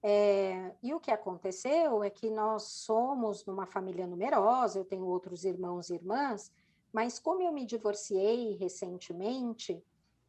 É, 0.02 0.72
e 0.82 0.94
o 0.94 1.00
que 1.00 1.10
aconteceu 1.10 2.02
é 2.02 2.08
que 2.08 2.30
nós 2.30 2.62
somos 2.62 3.44
numa 3.44 3.66
família 3.66 4.06
numerosa, 4.06 4.78
eu 4.78 4.84
tenho 4.84 5.04
outros 5.04 5.44
irmãos 5.44 5.90
e 5.90 5.94
irmãs, 5.94 6.50
mas 6.92 7.18
como 7.18 7.42
eu 7.42 7.52
me 7.52 7.66
divorciei 7.66 8.56
recentemente, 8.56 9.82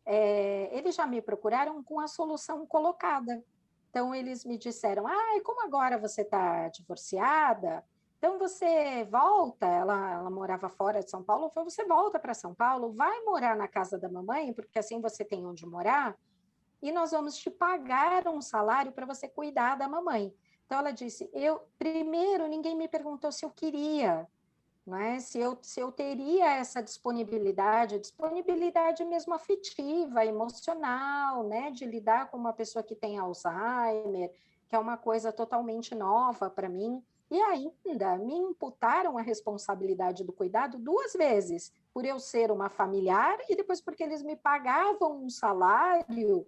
é, 0.05 0.69
eles 0.77 0.95
já 0.95 1.07
me 1.07 1.21
procuraram 1.21 1.81
com 1.83 1.99
a 1.99 2.07
solução 2.07 2.65
colocada. 2.65 3.43
Então, 3.89 4.13
eles 4.15 4.45
me 4.45 4.57
disseram: 4.57 5.07
ah, 5.07 5.41
como 5.43 5.63
agora 5.63 5.97
você 5.97 6.21
está 6.21 6.67
divorciada, 6.69 7.83
então 8.21 8.37
você 8.37 9.03
volta, 9.05 9.65
ela, 9.65 10.13
ela 10.13 10.29
morava 10.29 10.69
fora 10.69 11.01
de 11.01 11.09
São 11.09 11.23
Paulo, 11.23 11.49
falou, 11.49 11.67
você 11.69 11.83
volta 11.85 12.19
para 12.19 12.35
São 12.35 12.53
Paulo, 12.53 12.91
vai 12.93 13.19
morar 13.21 13.55
na 13.55 13.67
casa 13.67 13.97
da 13.97 14.07
mamãe, 14.07 14.53
porque 14.53 14.77
assim 14.77 15.01
você 15.01 15.25
tem 15.25 15.43
onde 15.45 15.65
morar, 15.65 16.15
e 16.81 16.91
nós 16.91 17.11
vamos 17.11 17.38
te 17.38 17.50
pagar 17.50 18.27
um 18.27 18.41
salário 18.41 18.91
para 18.91 19.05
você 19.05 19.27
cuidar 19.27 19.75
da 19.77 19.88
mamãe. 19.88 20.33
Então 20.65 20.79
ela 20.79 20.91
disse, 20.91 21.29
eu 21.33 21.61
primeiro 21.77 22.47
ninguém 22.47 22.75
me 22.75 22.88
perguntou 22.88 23.31
se 23.31 23.45
eu 23.45 23.50
queria, 23.50 24.27
né? 24.85 25.19
se, 25.19 25.38
eu, 25.38 25.57
se 25.61 25.79
eu 25.79 25.91
teria 25.91 26.55
essa 26.55 26.81
disponibilidade, 26.81 28.00
disponibilidade 28.00 29.03
mesmo 29.05 29.33
afetiva, 29.33 30.25
emocional, 30.25 31.43
né? 31.43 31.71
de 31.71 31.85
lidar 31.85 32.31
com 32.31 32.38
uma 32.38 32.53
pessoa 32.53 32.81
que 32.81 32.95
tem 32.95 33.17
Alzheimer, 33.17 34.31
que 34.67 34.75
é 34.75 34.79
uma 34.79 34.97
coisa 34.97 35.31
totalmente 35.31 35.93
nova 35.93 36.50
para 36.50 36.69
mim. 36.69 37.03
E 37.29 37.39
ainda 37.41 38.17
me 38.17 38.33
imputaram 38.33 39.17
a 39.17 39.21
responsabilidade 39.21 40.23
do 40.23 40.33
cuidado 40.33 40.77
duas 40.77 41.13
vezes, 41.13 41.71
por 41.93 42.05
eu 42.05 42.19
ser 42.19 42.51
uma 42.51 42.69
familiar 42.69 43.38
e 43.50 43.55
depois 43.55 43.79
porque 43.79 44.03
eles 44.03 44.21
me 44.21 44.35
pagavam 44.35 45.23
um 45.23 45.29
salário 45.29 46.45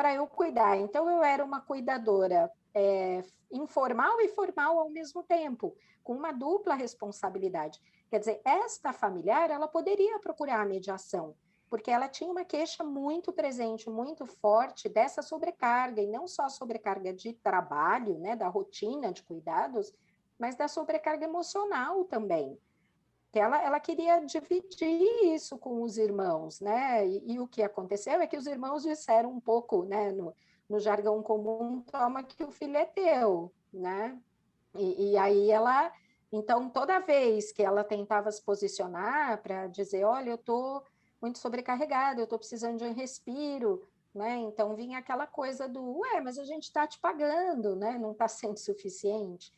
para 0.00 0.14
eu 0.14 0.26
cuidar. 0.26 0.78
Então, 0.78 1.10
eu 1.10 1.22
era 1.22 1.44
uma 1.44 1.60
cuidadora 1.60 2.50
é, 2.72 3.22
informal 3.52 4.18
e 4.22 4.28
formal 4.28 4.78
ao 4.78 4.88
mesmo 4.88 5.22
tempo, 5.22 5.76
com 6.02 6.14
uma 6.14 6.32
dupla 6.32 6.74
responsabilidade. 6.74 7.78
Quer 8.08 8.18
dizer, 8.18 8.40
esta 8.42 8.94
familiar, 8.94 9.50
ela 9.50 9.68
poderia 9.68 10.18
procurar 10.18 10.62
a 10.62 10.64
mediação, 10.64 11.34
porque 11.68 11.90
ela 11.90 12.08
tinha 12.08 12.30
uma 12.30 12.46
queixa 12.46 12.82
muito 12.82 13.30
presente, 13.30 13.90
muito 13.90 14.24
forte 14.24 14.88
dessa 14.88 15.20
sobrecarga, 15.20 16.00
e 16.00 16.06
não 16.06 16.26
só 16.26 16.48
sobrecarga 16.48 17.12
de 17.12 17.34
trabalho, 17.34 18.18
né, 18.20 18.34
da 18.34 18.48
rotina 18.48 19.12
de 19.12 19.22
cuidados, 19.22 19.92
mas 20.38 20.56
da 20.56 20.66
sobrecarga 20.66 21.26
emocional 21.26 22.06
também. 22.06 22.58
Ela, 23.32 23.62
ela 23.62 23.78
queria 23.78 24.18
dividir 24.20 25.32
isso 25.32 25.56
com 25.56 25.82
os 25.82 25.96
irmãos, 25.96 26.60
né? 26.60 27.06
E, 27.06 27.34
e, 27.34 27.40
o 27.40 27.46
que 27.46 27.62
aconteceu 27.62 28.20
é 28.20 28.26
que 28.26 28.36
os 28.36 28.46
irmãos 28.46 28.82
disseram 28.82 29.30
um 29.30 29.40
pouco, 29.40 29.84
né, 29.84 30.10
no, 30.10 30.34
no 30.68 30.80
jargão 30.80 31.22
comum, 31.22 31.80
toma 31.82 32.24
que 32.24 32.42
o 32.42 32.50
filho 32.50 32.76
é 32.76 32.84
teu, 32.84 33.52
né? 33.72 34.18
E, 34.74 35.12
e 35.12 35.16
aí 35.16 35.50
ela, 35.50 35.92
então, 36.32 36.68
toda 36.68 36.98
vez 37.00 37.52
que 37.52 37.62
ela 37.62 37.84
tentava 37.84 38.30
se 38.32 38.42
posicionar 38.42 39.40
para 39.42 39.68
dizer, 39.68 40.04
olha, 40.04 40.30
eu 40.30 40.34
estou 40.36 40.82
muito 41.20 41.38
sobrecarregada, 41.38 42.20
eu 42.20 42.24
estou 42.24 42.38
precisando 42.38 42.78
de 42.78 42.84
um 42.84 42.92
respiro, 42.92 43.86
né? 44.14 44.38
Então 44.38 44.74
vinha 44.74 44.98
aquela 44.98 45.26
coisa 45.26 45.68
do, 45.68 45.98
ué, 45.98 46.20
mas 46.20 46.38
a 46.38 46.44
gente 46.44 46.64
está 46.64 46.86
te 46.86 46.98
pagando, 46.98 47.76
né? 47.76 47.96
Não 47.98 48.12
está 48.12 48.26
sendo 48.26 48.58
suficiente. 48.58 49.52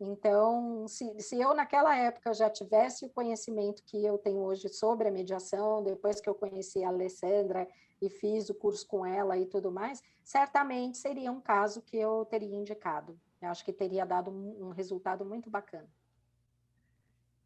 Então, 0.00 0.86
se, 0.88 1.20
se 1.20 1.40
eu 1.40 1.54
naquela 1.54 1.96
época 1.96 2.34
já 2.34 2.50
tivesse 2.50 3.04
o 3.06 3.10
conhecimento 3.10 3.82
que 3.84 4.04
eu 4.04 4.18
tenho 4.18 4.40
hoje 4.40 4.68
sobre 4.68 5.08
a 5.08 5.12
mediação, 5.12 5.82
depois 5.82 6.20
que 6.20 6.28
eu 6.28 6.34
conheci 6.34 6.82
a 6.82 6.88
Alessandra 6.88 7.68
e 8.02 8.10
fiz 8.10 8.50
o 8.50 8.54
curso 8.54 8.86
com 8.86 9.06
ela 9.06 9.38
e 9.38 9.46
tudo 9.46 9.70
mais, 9.70 10.02
certamente 10.22 10.98
seria 10.98 11.30
um 11.30 11.40
caso 11.40 11.80
que 11.80 11.96
eu 11.96 12.24
teria 12.24 12.56
indicado. 12.56 13.18
Eu 13.40 13.48
acho 13.50 13.64
que 13.64 13.72
teria 13.72 14.04
dado 14.04 14.30
um, 14.30 14.66
um 14.66 14.70
resultado 14.70 15.24
muito 15.24 15.48
bacana. 15.48 15.88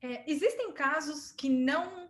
É, 0.00 0.30
existem 0.30 0.72
casos 0.72 1.32
que 1.32 1.48
não 1.48 2.08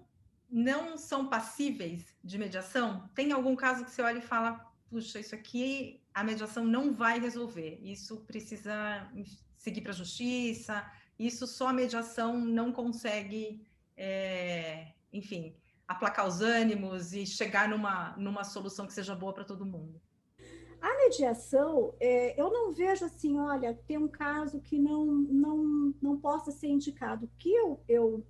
não 0.50 0.96
são 0.96 1.28
passíveis 1.28 2.16
de 2.24 2.38
mediação? 2.38 3.06
Tem 3.14 3.32
algum 3.32 3.54
caso 3.54 3.84
que 3.84 3.90
você 3.90 4.00
olha 4.00 4.18
e 4.18 4.22
fala, 4.22 4.66
puxa, 4.88 5.20
isso 5.20 5.34
aqui 5.34 6.02
a 6.18 6.24
mediação 6.24 6.64
não 6.64 6.92
vai 6.92 7.20
resolver. 7.20 7.78
Isso 7.80 8.16
precisa 8.26 9.08
seguir 9.56 9.82
para 9.82 9.92
a 9.92 9.94
justiça. 9.94 10.84
Isso 11.16 11.46
só 11.46 11.68
a 11.68 11.72
mediação 11.72 12.36
não 12.36 12.72
consegue, 12.72 13.64
é, 13.96 14.94
enfim, 15.12 15.54
aplacar 15.86 16.26
os 16.26 16.40
ânimos 16.40 17.12
e 17.12 17.24
chegar 17.24 17.68
numa, 17.68 18.16
numa 18.16 18.42
solução 18.42 18.84
que 18.84 18.92
seja 18.92 19.14
boa 19.14 19.32
para 19.32 19.44
todo 19.44 19.64
mundo. 19.64 20.00
A 20.80 20.96
mediação, 21.04 21.94
é, 22.00 22.40
eu 22.40 22.50
não 22.50 22.72
vejo 22.72 23.04
assim, 23.04 23.38
olha, 23.38 23.74
tem 23.86 23.96
um 23.96 24.08
caso 24.08 24.60
que 24.60 24.76
não, 24.76 25.06
não, 25.06 25.94
não 26.02 26.18
possa 26.18 26.50
ser 26.50 26.66
indicado. 26.66 27.26
O 27.26 27.30
que 27.38 27.52
eu, 27.52 27.80
eu 27.88 28.26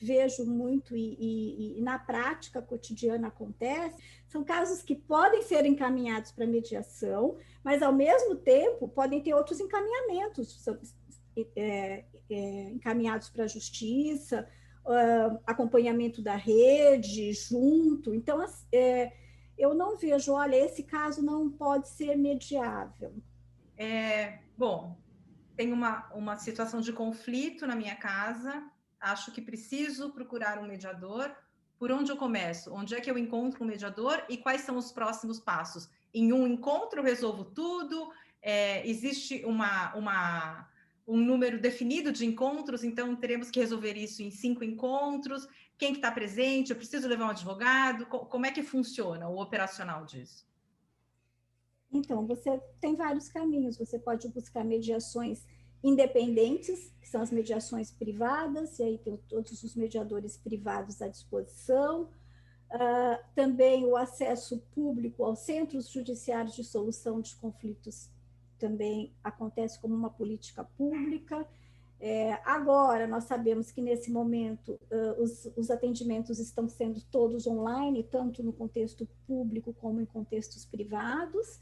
vejo 0.00 0.44
muito 0.44 0.96
e, 0.96 1.16
e, 1.18 1.78
e, 1.78 1.82
na 1.82 1.98
prática 1.98 2.62
cotidiana 2.62 3.28
acontece, 3.28 3.96
são 4.26 4.44
casos 4.44 4.82
que 4.82 4.94
podem 4.94 5.42
ser 5.42 5.66
encaminhados 5.66 6.32
para 6.32 6.46
mediação, 6.46 7.36
mas 7.64 7.82
ao 7.82 7.92
mesmo 7.92 8.36
tempo 8.36 8.88
podem 8.88 9.20
ter 9.20 9.34
outros 9.34 9.60
encaminhamentos, 9.60 10.64
é, 11.56 12.04
é, 12.30 12.70
encaminhados 12.70 13.28
para 13.28 13.44
a 13.44 13.48
justiça, 13.48 14.48
uh, 14.84 15.38
acompanhamento 15.46 16.22
da 16.22 16.34
rede, 16.34 17.32
junto. 17.32 18.14
Então, 18.14 18.44
é, 18.72 19.12
eu 19.56 19.74
não 19.74 19.96
vejo, 19.96 20.32
olha, 20.32 20.56
esse 20.56 20.82
caso 20.82 21.22
não 21.22 21.50
pode 21.50 21.88
ser 21.88 22.16
mediável. 22.16 23.14
É, 23.76 24.38
bom, 24.56 24.96
tem 25.56 25.72
uma, 25.72 26.08
uma 26.14 26.36
situação 26.36 26.80
de 26.80 26.92
conflito 26.92 27.66
na 27.66 27.76
minha 27.76 27.96
casa, 27.96 28.62
acho 29.00 29.32
que 29.32 29.40
preciso 29.40 30.10
procurar 30.10 30.58
um 30.58 30.66
mediador. 30.66 31.34
Por 31.78 31.92
onde 31.92 32.10
eu 32.10 32.16
começo? 32.16 32.72
Onde 32.72 32.94
é 32.94 33.00
que 33.00 33.10
eu 33.10 33.16
encontro 33.16 33.62
um 33.62 33.66
mediador 33.66 34.24
e 34.28 34.36
quais 34.36 34.62
são 34.62 34.76
os 34.76 34.90
próximos 34.90 35.38
passos? 35.38 35.88
Em 36.12 36.32
um 36.32 36.46
encontro 36.46 37.00
eu 37.00 37.04
resolvo 37.04 37.44
tudo? 37.44 38.10
É, 38.42 38.88
existe 38.88 39.44
uma, 39.44 39.94
uma, 39.94 40.68
um 41.06 41.16
número 41.16 41.60
definido 41.60 42.10
de 42.10 42.26
encontros, 42.26 42.82
então 42.82 43.14
teremos 43.14 43.50
que 43.50 43.60
resolver 43.60 43.96
isso 43.96 44.22
em 44.22 44.30
cinco 44.30 44.64
encontros. 44.64 45.46
Quem 45.76 45.92
que 45.92 45.98
está 45.98 46.10
presente? 46.10 46.70
Eu 46.70 46.76
preciso 46.76 47.06
levar 47.06 47.26
um 47.26 47.30
advogado? 47.30 48.06
Como 48.06 48.44
é 48.44 48.50
que 48.50 48.62
funciona 48.62 49.28
o 49.28 49.40
operacional 49.40 50.04
disso? 50.04 50.48
Então, 51.90 52.26
você 52.26 52.60
tem 52.80 52.96
vários 52.96 53.28
caminhos. 53.28 53.78
Você 53.78 53.98
pode 53.98 54.28
buscar 54.28 54.64
mediações 54.64 55.46
independentes, 55.82 56.92
que 57.00 57.08
são 57.08 57.22
as 57.22 57.30
mediações 57.30 57.90
privadas, 57.90 58.78
e 58.78 58.82
aí 58.82 58.98
tem 58.98 59.16
todos 59.28 59.62
os 59.62 59.74
mediadores 59.74 60.36
privados 60.36 61.00
à 61.00 61.08
disposição. 61.08 62.08
Uh, 62.70 63.18
também 63.34 63.86
o 63.86 63.96
acesso 63.96 64.58
público 64.74 65.24
aos 65.24 65.38
centros 65.38 65.88
judiciários 65.88 66.54
de 66.54 66.62
solução 66.62 67.18
de 67.20 67.34
conflitos 67.36 68.10
também 68.58 69.14
acontece 69.24 69.80
como 69.80 69.94
uma 69.94 70.10
política 70.10 70.64
pública. 70.76 71.46
É, 72.00 72.34
agora, 72.44 73.06
nós 73.06 73.24
sabemos 73.24 73.70
que 73.70 73.80
nesse 73.80 74.10
momento 74.10 74.78
uh, 74.90 75.22
os, 75.22 75.46
os 75.56 75.70
atendimentos 75.70 76.38
estão 76.38 76.68
sendo 76.68 77.00
todos 77.10 77.46
online, 77.46 78.04
tanto 78.04 78.42
no 78.42 78.52
contexto 78.52 79.08
público 79.26 79.72
como 79.80 80.00
em 80.00 80.06
contextos 80.06 80.64
privados. 80.64 81.58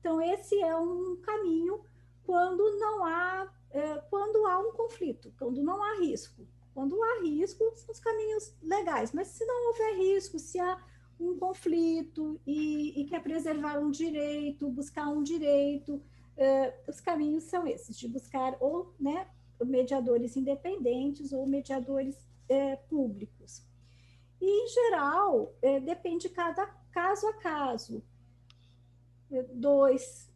Então, 0.00 0.20
esse 0.20 0.60
é 0.60 0.74
um 0.76 1.16
caminho 1.16 1.80
quando 2.24 2.78
não 2.78 3.04
há 3.04 3.48
é, 3.70 3.96
quando 4.10 4.46
há 4.46 4.58
um 4.58 4.72
conflito, 4.72 5.32
quando 5.38 5.62
não 5.62 5.82
há 5.82 6.00
risco. 6.00 6.46
Quando 6.74 7.02
há 7.02 7.22
risco, 7.22 7.72
são 7.76 7.92
os 7.92 8.00
caminhos 8.00 8.54
legais, 8.62 9.12
mas 9.12 9.28
se 9.28 9.44
não 9.46 9.68
houver 9.68 9.96
risco, 9.96 10.38
se 10.38 10.60
há 10.60 10.78
um 11.18 11.38
conflito 11.38 12.38
e, 12.46 13.00
e 13.00 13.04
quer 13.06 13.22
preservar 13.22 13.78
um 13.78 13.90
direito, 13.90 14.70
buscar 14.70 15.08
um 15.08 15.22
direito, 15.22 16.02
é, 16.36 16.78
os 16.86 17.00
caminhos 17.00 17.44
são 17.44 17.66
esses, 17.66 17.96
de 17.96 18.06
buscar 18.06 18.56
ou 18.60 18.94
né, 19.00 19.26
mediadores 19.64 20.36
independentes 20.36 21.32
ou 21.32 21.46
mediadores 21.46 22.16
é, 22.48 22.76
públicos. 22.76 23.62
E, 24.40 24.46
em 24.46 24.68
geral, 24.68 25.54
é, 25.62 25.80
depende 25.80 26.28
de 26.28 26.34
cada 26.34 26.66
caso 26.92 27.26
a 27.26 27.34
caso. 27.34 28.02
É, 29.30 29.42
dois, 29.44 30.30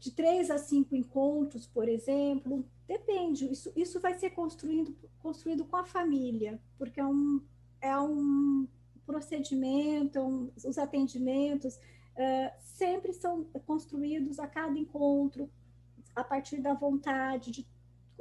de 0.00 0.10
três 0.12 0.50
a 0.50 0.58
cinco 0.58 0.96
encontros, 0.96 1.66
por 1.66 1.88
exemplo, 1.88 2.64
depende. 2.86 3.50
Isso, 3.50 3.72
isso 3.76 4.00
vai 4.00 4.14
ser 4.14 4.30
construído, 4.30 4.96
construído 5.20 5.64
com 5.64 5.76
a 5.76 5.84
família, 5.84 6.60
porque 6.78 7.00
é 7.00 7.04
um, 7.04 7.40
é 7.80 7.98
um 7.98 8.66
procedimento, 9.04 10.18
é 10.18 10.22
um, 10.22 10.50
os 10.64 10.78
atendimentos 10.78 11.76
uh, 11.76 12.52
sempre 12.60 13.12
são 13.12 13.44
construídos 13.66 14.38
a 14.38 14.46
cada 14.46 14.78
encontro 14.78 15.50
a 16.14 16.22
partir 16.22 16.60
da 16.60 16.74
vontade, 16.74 17.50
de 17.50 17.66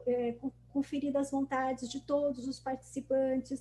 é, 0.07 0.35
conferir 0.71 1.15
as 1.17 1.29
vontades 1.29 1.89
de 1.89 1.99
todos 1.99 2.47
os 2.47 2.59
participantes. 2.59 3.59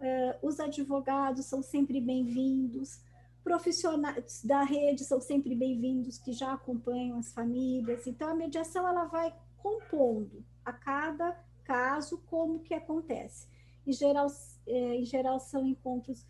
Uh, 0.00 0.46
os 0.46 0.58
advogados 0.58 1.46
são 1.46 1.62
sempre 1.62 2.00
bem-vindos, 2.00 3.00
profissionais 3.42 4.42
da 4.44 4.62
rede 4.62 5.04
são 5.04 5.20
sempre 5.20 5.54
bem-vindos, 5.54 6.18
que 6.18 6.32
já 6.32 6.52
acompanham 6.52 7.18
as 7.18 7.32
famílias. 7.32 8.06
Então, 8.06 8.28
a 8.28 8.34
mediação 8.34 8.86
ela 8.86 9.04
vai 9.04 9.34
compondo 9.56 10.44
a 10.64 10.72
cada 10.72 11.32
caso 11.64 12.22
como 12.26 12.60
que 12.60 12.74
acontece. 12.74 13.48
Em 13.86 13.92
geral, 13.92 14.26
é, 14.66 14.96
em 14.96 15.04
geral 15.04 15.40
são 15.40 15.66
encontros 15.66 16.26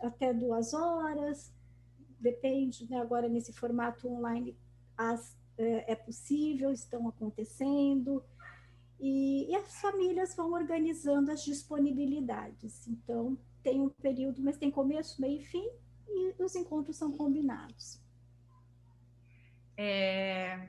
até 0.00 0.32
duas 0.32 0.72
horas, 0.72 1.52
depende, 2.20 2.88
né, 2.88 3.00
agora 3.00 3.28
nesse 3.28 3.52
formato 3.52 4.08
online 4.08 4.56
as, 4.96 5.36
é, 5.58 5.92
é 5.92 5.96
possível, 5.96 6.70
estão 6.70 7.08
acontecendo, 7.08 8.22
e, 8.98 9.50
e, 9.50 9.54
as 9.54 9.80
famílias 9.80 10.34
vão 10.34 10.52
organizando 10.52 11.30
as 11.30 11.44
disponibilidades. 11.44 12.86
Então, 12.86 13.36
tem 13.62 13.80
um 13.80 13.90
período, 13.90 14.42
mas 14.42 14.56
tem 14.56 14.70
começo, 14.70 15.20
meio 15.20 15.40
e 15.40 15.44
fim, 15.44 15.68
e 16.08 16.34
os 16.42 16.54
encontros 16.54 16.96
são 16.96 17.12
combinados. 17.12 18.00
É, 19.76 20.68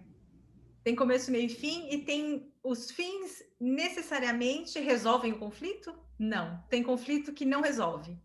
tem 0.83 0.95
começo, 0.95 1.31
meio 1.31 1.45
e 1.45 1.49
fim, 1.49 1.89
e 1.89 2.03
tem 2.03 2.51
os 2.63 2.91
fins 2.91 3.43
necessariamente 3.59 4.79
resolvem 4.79 5.33
o 5.33 5.39
conflito? 5.39 5.93
Não. 6.19 6.61
Tem 6.69 6.83
conflito 6.83 7.33
que 7.33 7.45
não 7.45 7.61
resolve. 7.61 8.17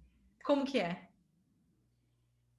Como 0.45 0.65
que 0.65 0.79
é? 0.79 1.09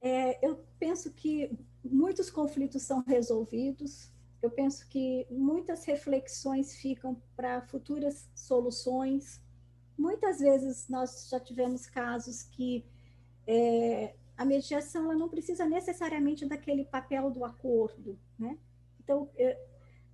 é 0.01 0.45
eu 0.45 0.65
penso 0.79 1.13
que 1.13 1.51
muitos 1.83 2.29
conflitos 2.29 2.81
são 2.83 3.03
resolvidos, 3.05 4.11
eu 4.41 4.51
penso 4.51 4.87
que 4.87 5.25
muitas 5.29 5.85
reflexões 5.85 6.75
ficam 6.75 7.21
para 7.35 7.61
futuras 7.61 8.29
soluções. 8.35 9.41
Muitas 9.97 10.39
vezes 10.39 10.87
nós 10.89 11.29
já 11.29 11.39
tivemos 11.39 11.85
casos 11.85 12.43
que 12.43 12.85
é, 13.47 14.15
a 14.37 14.45
mediação 14.45 15.05
ela 15.05 15.15
não 15.15 15.29
precisa 15.29 15.65
necessariamente 15.65 16.45
daquele 16.45 16.83
papel 16.85 17.29
do 17.29 17.45
acordo, 17.45 18.19
né? 18.37 18.57
Então, 19.03 19.29
é, 19.37 19.59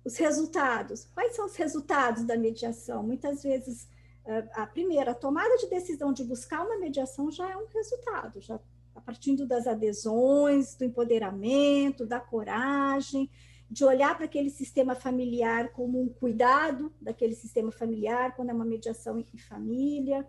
os 0.04 0.16
resultados, 0.16 1.04
quais 1.14 1.34
são 1.36 1.46
os 1.46 1.56
resultados 1.56 2.24
da 2.24 2.36
mediação? 2.36 3.02
Muitas 3.02 3.42
vezes, 3.42 3.88
é, 4.24 4.48
a 4.54 4.66
primeira, 4.66 5.12
a 5.12 5.14
tomada 5.14 5.56
de 5.56 5.68
decisão 5.68 6.12
de 6.12 6.24
buscar 6.24 6.64
uma 6.64 6.78
mediação 6.78 7.30
já 7.30 7.50
é 7.50 7.56
um 7.56 7.66
resultado, 7.66 8.40
já 8.40 8.60
a 8.94 9.00
partir 9.00 9.36
das 9.46 9.66
adesões, 9.66 10.74
do 10.74 10.84
empoderamento, 10.84 12.04
da 12.04 12.20
coragem, 12.20 13.30
de 13.70 13.84
olhar 13.84 14.16
para 14.16 14.24
aquele 14.24 14.50
sistema 14.50 14.94
familiar 14.94 15.72
como 15.72 16.02
um 16.02 16.08
cuidado 16.08 16.92
daquele 17.00 17.34
sistema 17.34 17.70
familiar, 17.70 18.34
quando 18.34 18.50
é 18.50 18.52
uma 18.52 18.64
mediação 18.64 19.18
em 19.18 19.38
família, 19.38 20.26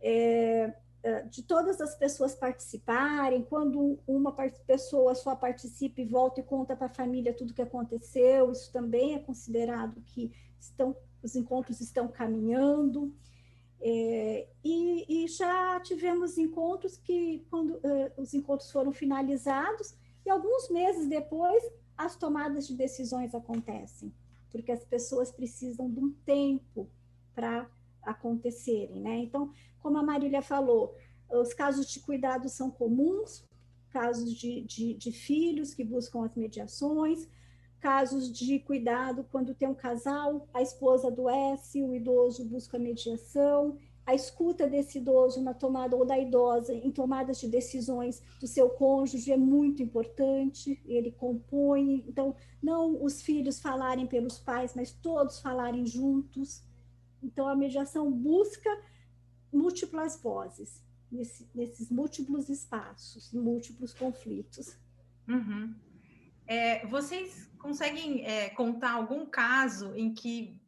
é, 0.00 0.74
de 1.30 1.42
todas 1.42 1.80
as 1.80 1.94
pessoas 1.94 2.34
participarem, 2.34 3.42
quando 3.42 3.98
uma 4.06 4.32
pessoa 4.66 5.14
só 5.14 5.36
participa 5.36 6.00
e 6.00 6.04
volta 6.04 6.40
e 6.40 6.42
conta 6.42 6.74
para 6.74 6.86
a 6.86 6.94
família 6.94 7.34
tudo 7.34 7.50
o 7.50 7.54
que 7.54 7.62
aconteceu, 7.62 8.50
isso 8.50 8.72
também 8.72 9.14
é 9.14 9.18
considerado 9.18 10.00
que 10.02 10.32
estão, 10.58 10.96
os 11.22 11.36
encontros 11.36 11.80
estão 11.80 12.08
caminhando. 12.08 13.14
É, 13.80 14.48
e, 14.64 15.24
e, 15.24 15.28
já 15.28 15.78
tivemos 15.80 16.38
encontros 16.38 16.96
que, 16.96 17.46
quando 17.50 17.74
uh, 17.74 18.12
os 18.16 18.32
encontros 18.32 18.70
foram 18.72 18.90
finalizados, 18.90 19.94
e 20.24 20.30
alguns 20.30 20.70
meses 20.70 21.06
depois, 21.08 21.62
as 21.96 22.16
tomadas 22.16 22.66
de 22.66 22.74
decisões 22.74 23.34
acontecem, 23.34 24.12
porque 24.50 24.72
as 24.72 24.84
pessoas 24.84 25.30
precisam 25.30 25.90
de 25.90 26.00
um 26.00 26.10
tempo 26.24 26.90
para 27.34 27.70
acontecerem, 28.06 29.00
né? 29.00 29.18
Então, 29.18 29.50
como 29.80 29.98
a 29.98 30.02
Marília 30.02 30.40
falou, 30.40 30.94
os 31.30 31.52
casos 31.52 31.86
de 31.86 32.00
cuidado 32.00 32.48
são 32.48 32.70
comuns, 32.70 33.44
casos 33.90 34.32
de, 34.32 34.62
de, 34.62 34.94
de 34.94 35.12
filhos 35.12 35.74
que 35.74 35.84
buscam 35.84 36.24
as 36.24 36.34
mediações, 36.34 37.28
casos 37.80 38.32
de 38.32 38.58
cuidado 38.60 39.24
quando 39.30 39.54
tem 39.54 39.68
um 39.68 39.74
casal, 39.74 40.48
a 40.52 40.62
esposa 40.62 41.08
adoece, 41.08 41.82
o 41.82 41.94
idoso 41.94 42.44
busca 42.44 42.78
mediação, 42.78 43.76
a 44.06 44.14
escuta 44.14 44.68
desse 44.68 44.98
idoso 44.98 45.42
na 45.42 45.52
tomada 45.52 45.96
ou 45.96 46.06
da 46.06 46.16
idosa 46.16 46.72
em 46.72 46.92
tomadas 46.92 47.40
de 47.40 47.48
decisões 47.48 48.22
do 48.40 48.46
seu 48.46 48.70
cônjuge 48.70 49.32
é 49.32 49.36
muito 49.36 49.82
importante, 49.82 50.80
ele 50.86 51.10
compõe, 51.10 52.04
então 52.06 52.36
não 52.62 53.02
os 53.02 53.20
filhos 53.20 53.58
falarem 53.58 54.06
pelos 54.06 54.38
pais, 54.38 54.74
mas 54.76 54.92
todos 54.92 55.40
falarem 55.40 55.84
juntos. 55.84 56.62
Então 57.22 57.48
a 57.48 57.56
mediação 57.56 58.10
busca 58.10 58.70
múltiplas 59.52 60.20
vozes 60.20 60.82
nesse, 61.10 61.48
nesses 61.54 61.90
múltiplos 61.90 62.48
espaços, 62.48 63.32
múltiplos 63.32 63.92
conflitos. 63.94 64.78
Uhum. 65.28 65.74
É, 66.46 66.86
vocês 66.86 67.50
conseguem 67.58 68.24
é, 68.24 68.50
contar 68.50 68.92
algum 68.92 69.26
caso 69.26 69.94
em 69.96 70.14
que 70.14 70.60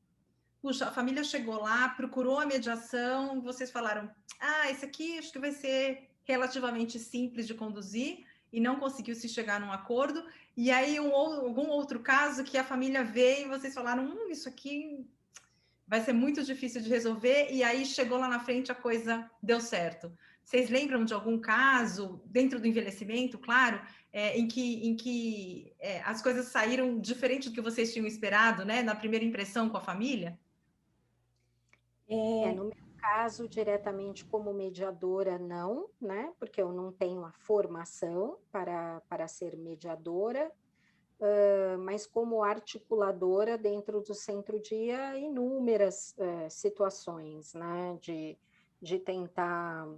puxa, 0.60 0.88
a 0.88 0.92
família 0.92 1.22
chegou 1.22 1.60
lá, 1.60 1.88
procurou 1.90 2.38
a 2.38 2.46
mediação, 2.46 3.40
vocês 3.40 3.70
falaram, 3.70 4.10
ah, 4.40 4.70
esse 4.70 4.84
aqui 4.84 5.18
acho 5.18 5.32
que 5.32 5.38
vai 5.38 5.52
ser 5.52 6.10
relativamente 6.24 6.98
simples 6.98 7.46
de 7.46 7.54
conduzir 7.54 8.26
e 8.52 8.60
não 8.60 8.76
conseguiu 8.76 9.14
se 9.14 9.28
chegar 9.28 9.60
num 9.60 9.72
acordo. 9.72 10.24
E 10.56 10.70
aí 10.70 10.98
um, 10.98 11.14
algum 11.14 11.68
outro 11.68 12.00
caso 12.00 12.44
que 12.44 12.58
a 12.58 12.64
família 12.64 13.04
veio 13.04 13.46
e 13.46 13.48
vocês 13.48 13.74
falaram, 13.74 14.04
hum, 14.04 14.30
isso 14.30 14.48
aqui 14.48 15.06
vai 15.88 16.00
ser 16.02 16.12
muito 16.12 16.44
difícil 16.44 16.82
de 16.82 16.88
resolver 16.88 17.48
e 17.50 17.64
aí 17.64 17.84
chegou 17.86 18.18
lá 18.18 18.28
na 18.28 18.40
frente 18.40 18.70
a 18.70 18.74
coisa 18.74 19.28
deu 19.42 19.60
certo. 19.60 20.12
Vocês 20.44 20.70
lembram 20.70 21.04
de 21.04 21.12
algum 21.12 21.38
caso 21.38 22.22
dentro 22.26 22.60
do 22.60 22.66
envelhecimento, 22.66 23.38
claro, 23.38 23.80
é, 24.12 24.38
em 24.38 24.46
que, 24.46 24.86
em 24.86 24.96
que 24.96 25.74
é, 25.78 26.00
as 26.02 26.22
coisas 26.22 26.46
saíram 26.46 26.98
diferente 26.98 27.48
do 27.48 27.54
que 27.54 27.60
vocês 27.60 27.92
tinham 27.92 28.06
esperado, 28.06 28.64
né, 28.64 28.82
na 28.82 28.94
primeira 28.94 29.24
impressão 29.24 29.68
com 29.68 29.76
a 29.76 29.80
família? 29.80 30.38
É, 32.08 32.44
é, 32.44 32.52
no 32.54 32.64
meu 32.64 32.88
caso, 32.98 33.48
diretamente 33.48 34.24
como 34.24 34.52
mediadora, 34.52 35.38
não, 35.38 35.88
né? 36.00 36.32
Porque 36.38 36.60
eu 36.60 36.72
não 36.72 36.90
tenho 36.90 37.24
a 37.24 37.32
formação 37.32 38.38
para, 38.50 39.02
para 39.08 39.28
ser 39.28 39.56
mediadora, 39.56 40.50
uh, 41.20 41.78
mas 41.78 42.06
como 42.06 42.42
articuladora 42.42 43.56
dentro 43.56 44.00
do 44.00 44.14
centro-dia, 44.14 45.16
inúmeras 45.18 46.14
uh, 46.18 46.50
situações, 46.50 47.54
né? 47.54 47.98
De, 48.00 48.38
de 48.80 48.98
tentar 48.98 49.88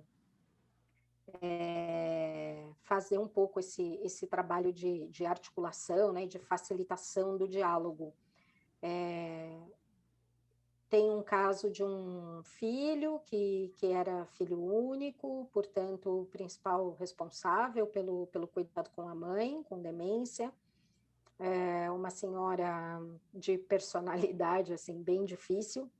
é, 1.40 2.66
fazer 2.82 3.18
um 3.18 3.28
pouco 3.28 3.60
esse, 3.60 4.00
esse 4.02 4.26
trabalho 4.26 4.72
de, 4.72 5.06
de 5.08 5.24
articulação, 5.24 6.12
né? 6.12 6.26
De 6.26 6.38
facilitação 6.38 7.36
do 7.36 7.46
diálogo. 7.46 8.12
É, 8.82 9.60
tem 10.90 11.08
um 11.08 11.22
caso 11.22 11.70
de 11.70 11.84
um 11.84 12.42
filho 12.42 13.20
que, 13.20 13.72
que 13.76 13.86
era 13.86 14.26
filho 14.26 14.60
único, 14.60 15.48
portanto, 15.52 16.22
o 16.22 16.26
principal 16.26 16.96
responsável 16.98 17.86
pelo, 17.86 18.26
pelo 18.26 18.48
cuidado 18.48 18.90
com 18.90 19.08
a 19.08 19.14
mãe, 19.14 19.62
com 19.62 19.80
demência. 19.80 20.52
É 21.40 21.90
uma 21.90 22.10
senhora 22.10 23.00
de 23.32 23.56
personalidade, 23.56 24.74
assim, 24.74 25.02
bem 25.02 25.24
difícil. 25.24 25.90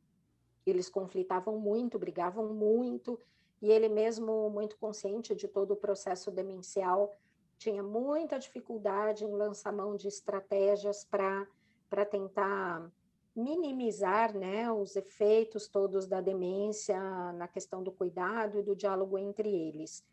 Eles 0.66 0.90
conflitavam 0.90 1.59
muito, 1.59 1.98
brigavam 1.98 2.53
muito, 2.53 3.18
e 3.62 3.70
ele 3.70 3.88
mesmo, 3.88 4.50
muito 4.50 4.76
consciente 4.76 5.35
de 5.35 5.48
todo 5.48 5.72
o 5.72 5.76
processo 5.76 6.31
demencial, 6.31 7.16
tinha 7.59 7.83
muita 7.83 8.38
dificuldade 8.38 9.24
em 9.24 9.33
lançar 9.33 9.72
mão 9.72 9.96
de 9.96 10.09
estratégias 10.09 11.05
para 11.05 12.07
tentar 12.07 12.90
minimizar 13.35 14.37
né, 14.37 14.70
os 14.72 14.96
efeitos 14.96 15.68
todos 15.68 16.07
da 16.07 16.20
demência 16.20 16.98
na 17.33 17.46
questão 17.46 17.83
do 17.83 17.92
cuidado 17.92 18.59
e 18.59 18.62
do 18.62 18.74
diálogo 18.74 19.18
entre 19.18 19.48
eles. 19.48 20.05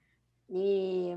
E 0.49 1.15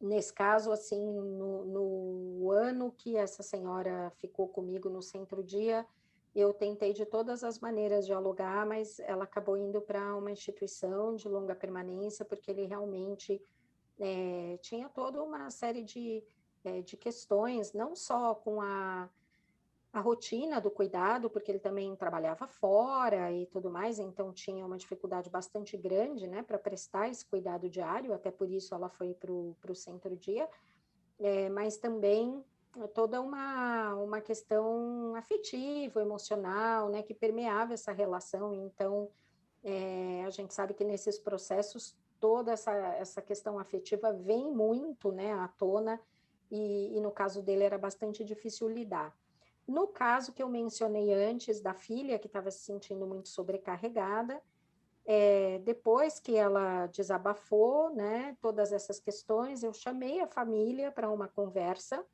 nesse 0.00 0.32
caso, 0.32 0.72
assim, 0.72 1.04
no, 1.12 1.64
no 1.64 2.50
ano 2.50 2.92
que 2.92 3.16
essa 3.16 3.42
senhora 3.42 4.10
ficou 4.16 4.48
comigo 4.48 4.88
no 4.88 5.02
centro-dia, 5.02 5.86
eu 6.34 6.54
tentei 6.54 6.92
de 6.92 7.04
todas 7.04 7.42
as 7.42 7.58
maneiras 7.58 8.06
dialogar, 8.06 8.64
mas 8.64 9.00
ela 9.00 9.24
acabou 9.24 9.56
indo 9.56 9.80
para 9.80 10.14
uma 10.16 10.30
instituição 10.30 11.16
de 11.16 11.28
longa 11.28 11.54
permanência, 11.54 12.24
porque 12.24 12.50
ele 12.50 12.64
realmente 12.64 13.42
é, 13.98 14.58
tinha 14.62 14.88
toda 14.88 15.22
uma 15.22 15.50
série 15.50 15.82
de, 15.82 16.22
é, 16.64 16.80
de 16.82 16.96
questões, 16.96 17.72
não 17.72 17.96
só 17.96 18.34
com 18.34 18.62
a 18.62 19.08
a 19.92 20.00
rotina 20.00 20.60
do 20.60 20.70
cuidado, 20.70 21.28
porque 21.28 21.50
ele 21.50 21.58
também 21.58 21.96
trabalhava 21.96 22.46
fora 22.46 23.32
e 23.32 23.46
tudo 23.46 23.70
mais, 23.70 23.98
então 23.98 24.32
tinha 24.32 24.64
uma 24.64 24.78
dificuldade 24.78 25.28
bastante 25.28 25.76
grande, 25.76 26.28
né, 26.28 26.42
para 26.42 26.58
prestar 26.58 27.08
esse 27.08 27.26
cuidado 27.26 27.68
diário, 27.68 28.12
até 28.12 28.30
por 28.30 28.48
isso 28.48 28.74
ela 28.74 28.88
foi 28.88 29.14
para 29.14 29.32
o 29.32 29.74
centro-dia, 29.74 30.48
é, 31.18 31.48
mas 31.48 31.76
também 31.76 32.44
toda 32.94 33.20
uma, 33.20 33.94
uma 33.96 34.20
questão 34.20 35.14
afetiva, 35.16 36.00
emocional, 36.00 36.88
né, 36.88 37.02
que 37.02 37.12
permeava 37.12 37.74
essa 37.74 37.90
relação. 37.90 38.54
Então, 38.54 39.10
é, 39.64 40.24
a 40.24 40.30
gente 40.30 40.54
sabe 40.54 40.72
que 40.72 40.84
nesses 40.84 41.18
processos 41.18 41.96
toda 42.20 42.52
essa, 42.52 42.72
essa 42.94 43.20
questão 43.20 43.58
afetiva 43.58 44.12
vem 44.12 44.52
muito 44.52 45.10
né, 45.10 45.32
à 45.32 45.48
tona, 45.48 46.00
e, 46.50 46.96
e 46.96 47.00
no 47.00 47.10
caso 47.10 47.42
dele 47.42 47.64
era 47.64 47.78
bastante 47.78 48.24
difícil 48.24 48.68
lidar. 48.68 49.16
No 49.70 49.86
caso 49.86 50.32
que 50.32 50.42
eu 50.42 50.48
mencionei 50.48 51.14
antes, 51.14 51.60
da 51.60 51.72
filha 51.72 52.18
que 52.18 52.26
estava 52.26 52.50
se 52.50 52.58
sentindo 52.58 53.06
muito 53.06 53.28
sobrecarregada, 53.28 54.42
é, 55.06 55.60
depois 55.60 56.18
que 56.18 56.36
ela 56.36 56.88
desabafou, 56.88 57.94
né, 57.94 58.36
todas 58.40 58.72
essas 58.72 58.98
questões, 58.98 59.62
eu 59.62 59.72
chamei 59.72 60.20
a 60.20 60.26
família 60.26 60.90
para 60.90 61.08
uma 61.08 61.28
conversa, 61.28 62.04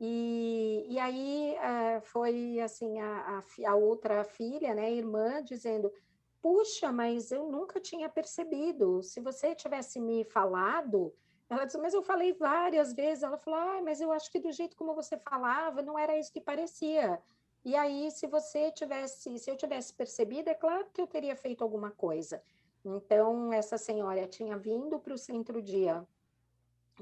e, 0.00 0.84
e 0.88 0.98
aí 0.98 1.54
é, 1.54 2.00
foi 2.00 2.58
assim, 2.58 3.00
a, 3.00 3.38
a, 3.38 3.70
a, 3.70 3.76
outra 3.76 4.24
filha, 4.24 4.74
né, 4.74 4.92
irmã, 4.92 5.40
dizendo, 5.40 5.92
puxa, 6.40 6.90
mas 6.90 7.30
eu 7.30 7.48
nunca 7.48 7.78
tinha 7.78 8.08
percebido, 8.08 9.04
se 9.04 9.20
você 9.20 9.54
tivesse 9.54 10.00
me 10.00 10.24
falado, 10.24 11.14
ela 11.52 11.64
disse, 11.64 11.78
mas 11.78 11.94
eu 11.94 12.02
falei 12.02 12.32
várias 12.32 12.92
vezes, 12.92 13.22
ela 13.22 13.38
falou, 13.38 13.60
ah, 13.60 13.80
mas 13.82 14.00
eu 14.00 14.10
acho 14.10 14.30
que 14.30 14.40
do 14.40 14.52
jeito 14.52 14.76
como 14.76 14.94
você 14.94 15.16
falava, 15.18 15.82
não 15.82 15.98
era 15.98 16.18
isso 16.18 16.32
que 16.32 16.40
parecia, 16.40 17.20
e 17.64 17.76
aí, 17.76 18.10
se 18.10 18.26
você 18.26 18.72
tivesse, 18.72 19.38
se 19.38 19.48
eu 19.48 19.56
tivesse 19.56 19.94
percebido, 19.94 20.50
é 20.50 20.54
claro 20.54 20.86
que 20.92 21.00
eu 21.00 21.06
teria 21.06 21.36
feito 21.36 21.62
alguma 21.62 21.92
coisa. 21.92 22.42
Então, 22.84 23.52
essa 23.52 23.78
senhora 23.78 24.26
tinha 24.26 24.58
vindo 24.58 24.98
para 24.98 25.14
o 25.14 25.18
centro-dia, 25.18 26.04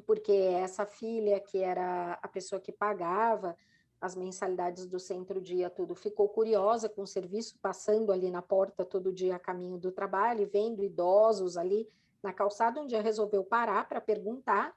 porque 0.06 0.32
essa 0.32 0.84
filha, 0.84 1.40
que 1.40 1.58
era 1.58 2.18
a 2.22 2.28
pessoa 2.28 2.60
que 2.60 2.70
pagava 2.70 3.56
as 3.98 4.14
mensalidades 4.14 4.86
do 4.86 4.98
centro-dia, 4.98 5.70
tudo, 5.70 5.94
ficou 5.94 6.28
curiosa 6.28 6.90
com 6.90 7.02
o 7.02 7.06
serviço, 7.06 7.58
passando 7.60 8.12
ali 8.12 8.30
na 8.30 8.42
porta 8.42 8.84
todo 8.84 9.12
dia 9.12 9.36
a 9.36 9.38
caminho 9.38 9.78
do 9.78 9.90
trabalho, 9.90 10.46
vendo 10.46 10.84
idosos 10.84 11.56
ali 11.56 11.88
na 12.22 12.32
calçada, 12.32 12.80
um 12.80 12.86
dia 12.86 13.02
resolveu 13.02 13.44
parar 13.44 13.88
para 13.88 14.00
perguntar, 14.00 14.74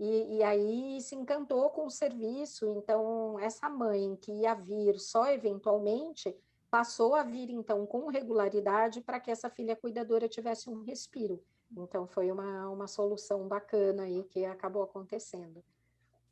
e, 0.00 0.38
e, 0.38 0.42
aí 0.42 1.00
se 1.00 1.14
encantou 1.14 1.70
com 1.70 1.86
o 1.86 1.90
serviço. 1.90 2.68
Então, 2.76 3.38
essa 3.38 3.70
mãe 3.70 4.16
que 4.20 4.32
ia 4.32 4.52
vir 4.52 4.98
só 4.98 5.30
eventualmente, 5.30 6.34
passou 6.68 7.14
a 7.14 7.22
vir 7.22 7.50
então 7.50 7.86
com 7.86 8.08
regularidade 8.08 9.00
para 9.00 9.20
que 9.20 9.30
essa 9.30 9.48
filha 9.48 9.76
cuidadora 9.76 10.28
tivesse 10.28 10.68
um 10.68 10.82
respiro. 10.82 11.40
Então, 11.76 12.06
foi 12.06 12.32
uma, 12.32 12.68
uma 12.68 12.86
solução 12.88 13.46
bacana 13.46 14.02
aí 14.02 14.24
que 14.24 14.44
acabou 14.44 14.82
acontecendo. 14.82 15.62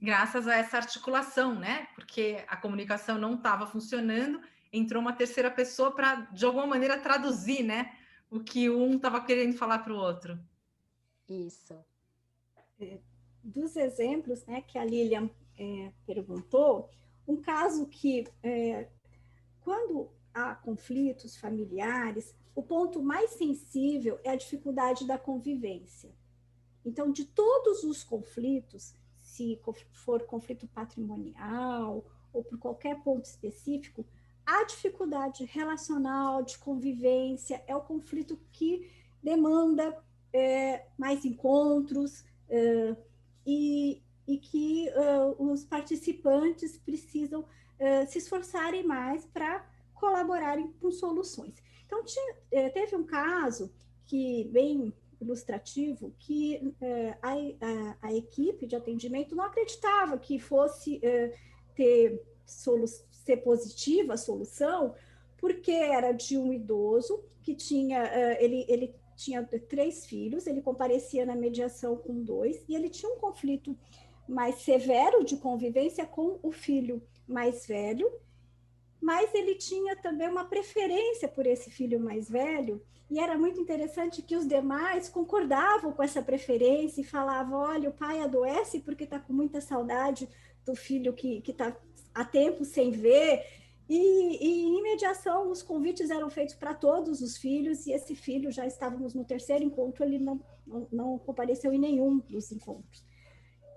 Graças 0.01 0.49
a 0.49 0.57
essa 0.57 0.79
articulação, 0.79 1.55
né? 1.55 1.87
Porque 1.95 2.43
a 2.49 2.57
comunicação 2.57 3.19
não 3.19 3.35
estava 3.35 3.67
funcionando, 3.67 4.41
entrou 4.73 5.01
uma 5.01 5.13
terceira 5.13 5.51
pessoa 5.51 5.95
para, 5.95 6.17
de 6.33 6.45
alguma 6.45 6.67
maneira, 6.67 6.99
traduzir, 6.99 7.63
né? 7.63 7.93
O 8.31 8.41
que 8.41 8.71
um 8.71 8.97
estava 8.97 9.21
querendo 9.25 9.57
falar 9.57 9.81
para 9.81 9.93
o 9.93 9.97
outro. 9.97 10.39
Isso. 11.29 11.75
É, 12.79 12.99
dos 13.43 13.77
exemplos 13.77 14.45
né, 14.47 14.63
que 14.63 14.79
a 14.79 14.85
Lilian 14.85 15.29
é, 15.59 15.93
perguntou, 16.07 16.89
um 17.27 17.37
caso 17.37 17.87
que, 17.87 18.27
é, 18.43 18.89
quando 19.61 20.11
há 20.33 20.55
conflitos 20.55 21.37
familiares, 21.37 22.35
o 22.55 22.63
ponto 22.63 23.03
mais 23.03 23.31
sensível 23.33 24.19
é 24.25 24.31
a 24.31 24.37
dificuldade 24.37 25.07
da 25.07 25.19
convivência. 25.19 26.11
Então, 26.85 27.11
de 27.11 27.25
todos 27.25 27.85
os 27.85 28.03
conflitos, 28.03 28.95
se 29.21 29.61
for 29.93 30.23
conflito 30.23 30.67
patrimonial 30.69 32.05
ou 32.33 32.43
por 32.43 32.59
qualquer 32.59 33.03
ponto 33.03 33.25
específico, 33.25 34.07
a 34.51 34.65
dificuldade 34.65 35.45
relacional, 35.45 36.43
de 36.43 36.59
convivência, 36.59 37.63
é 37.67 37.77
o 37.77 37.81
conflito 37.81 38.39
que 38.53 38.91
demanda 39.23 39.97
é, 40.33 40.87
mais 40.99 41.25
encontros, 41.25 42.25
é, 42.49 42.97
e, 43.47 44.03
e 44.27 44.39
que 44.39 44.89
uh, 44.91 45.51
os 45.51 45.65
participantes 45.65 46.79
precisam 46.79 47.41
uh, 47.41 48.07
se 48.09 48.19
esforçarem 48.19 48.87
mais 48.87 49.25
para 49.27 49.65
colaborarem 49.95 50.73
com 50.81 50.91
soluções. 50.91 51.55
Então, 51.85 52.05
tinha, 52.05 52.37
eh, 52.53 52.71
teve 52.71 52.97
um 52.97 53.05
caso 53.05 53.71
que, 54.07 54.45
bem 54.45 54.95
ilustrativo, 55.21 56.15
que 56.19 56.75
a, 57.21 57.33
a, 57.33 58.09
a, 58.09 58.15
equipe 58.15 58.65
de 58.65 58.77
atendimento 58.77 59.35
não 59.35 59.45
acreditava 59.45 60.17
que 60.17 60.39
fosse 60.39 61.01
ter 61.75 62.23
ser 63.31 63.39
positiva 63.39 64.15
a 64.15 64.17
solução, 64.17 64.95
porque 65.39 65.71
era 65.71 66.13
de 66.13 66.37
um 66.37 66.53
idoso 66.53 67.23
que 67.43 67.55
tinha, 67.55 68.03
ele, 68.39 68.67
ele 68.69 68.95
tinha 69.17 69.43
três 69.69 70.07
filhos, 70.07 70.47
ele 70.47 70.61
comparecia 70.61 71.25
na 71.25 71.37
mediação 71.37 71.97
com 71.97 72.23
dois, 72.23 72.63
e 72.69 72.75
ele 72.75 72.91
tinha 72.91 73.11
um 73.13 73.19
conflito 73.19 73.77
mais 74.29 74.57
severo 74.57 75.25
de 75.25 75.37
convivência 75.37 76.05
com 76.07 76.39
o 76.43 76.51
filho 76.51 77.03
mais 77.27 77.67
velho, 77.67 78.11
mas 79.01 79.33
ele 79.35 79.55
tinha 79.55 79.97
também 79.97 80.29
uma 80.29 80.45
preferência 80.45 81.27
por 81.29 81.47
esse 81.47 81.71
filho 81.71 81.99
mais 81.99 82.29
velho, 82.29 82.83
e 83.11 83.19
era 83.19 83.37
muito 83.37 83.61
interessante 83.61 84.23
que 84.23 84.37
os 84.37 84.47
demais 84.47 85.09
concordavam 85.09 85.93
com 85.93 86.03
essa 86.03 86.23
preferência 86.23 87.01
e 87.01 87.05
falavam: 87.05 87.59
olha, 87.59 87.91
o 87.91 87.93
pai 87.93 88.21
adoece 88.21 88.81
porque 88.81 89.03
está 89.03 89.19
com 89.19 89.33
muita 89.33 89.61
saudade 89.61 90.29
do 90.65 90.77
filho 90.77 91.13
que 91.13 91.43
está 91.49 91.77
há 92.15 92.25
tempo 92.25 92.65
sem 92.65 92.91
ver, 92.91 93.45
e, 93.89 94.39
e, 94.41 94.63
em 94.79 94.83
mediação, 94.83 95.51
os 95.51 95.63
convites 95.63 96.11
eram 96.11 96.31
feitos 96.31 96.55
para 96.55 96.73
todos 96.73 97.21
os 97.21 97.37
filhos, 97.37 97.87
e 97.87 97.93
esse 97.93 98.15
filho, 98.15 98.53
já 98.53 98.65
estávamos 98.65 99.15
no 99.15 99.25
terceiro 99.25 99.65
encontro, 99.65 100.05
ele 100.05 100.19
não, 100.19 100.41
não, 100.65 100.89
não 100.93 101.19
compareceu 101.19 101.73
em 101.73 101.79
nenhum 101.79 102.19
dos 102.19 102.53
encontros. 102.53 103.05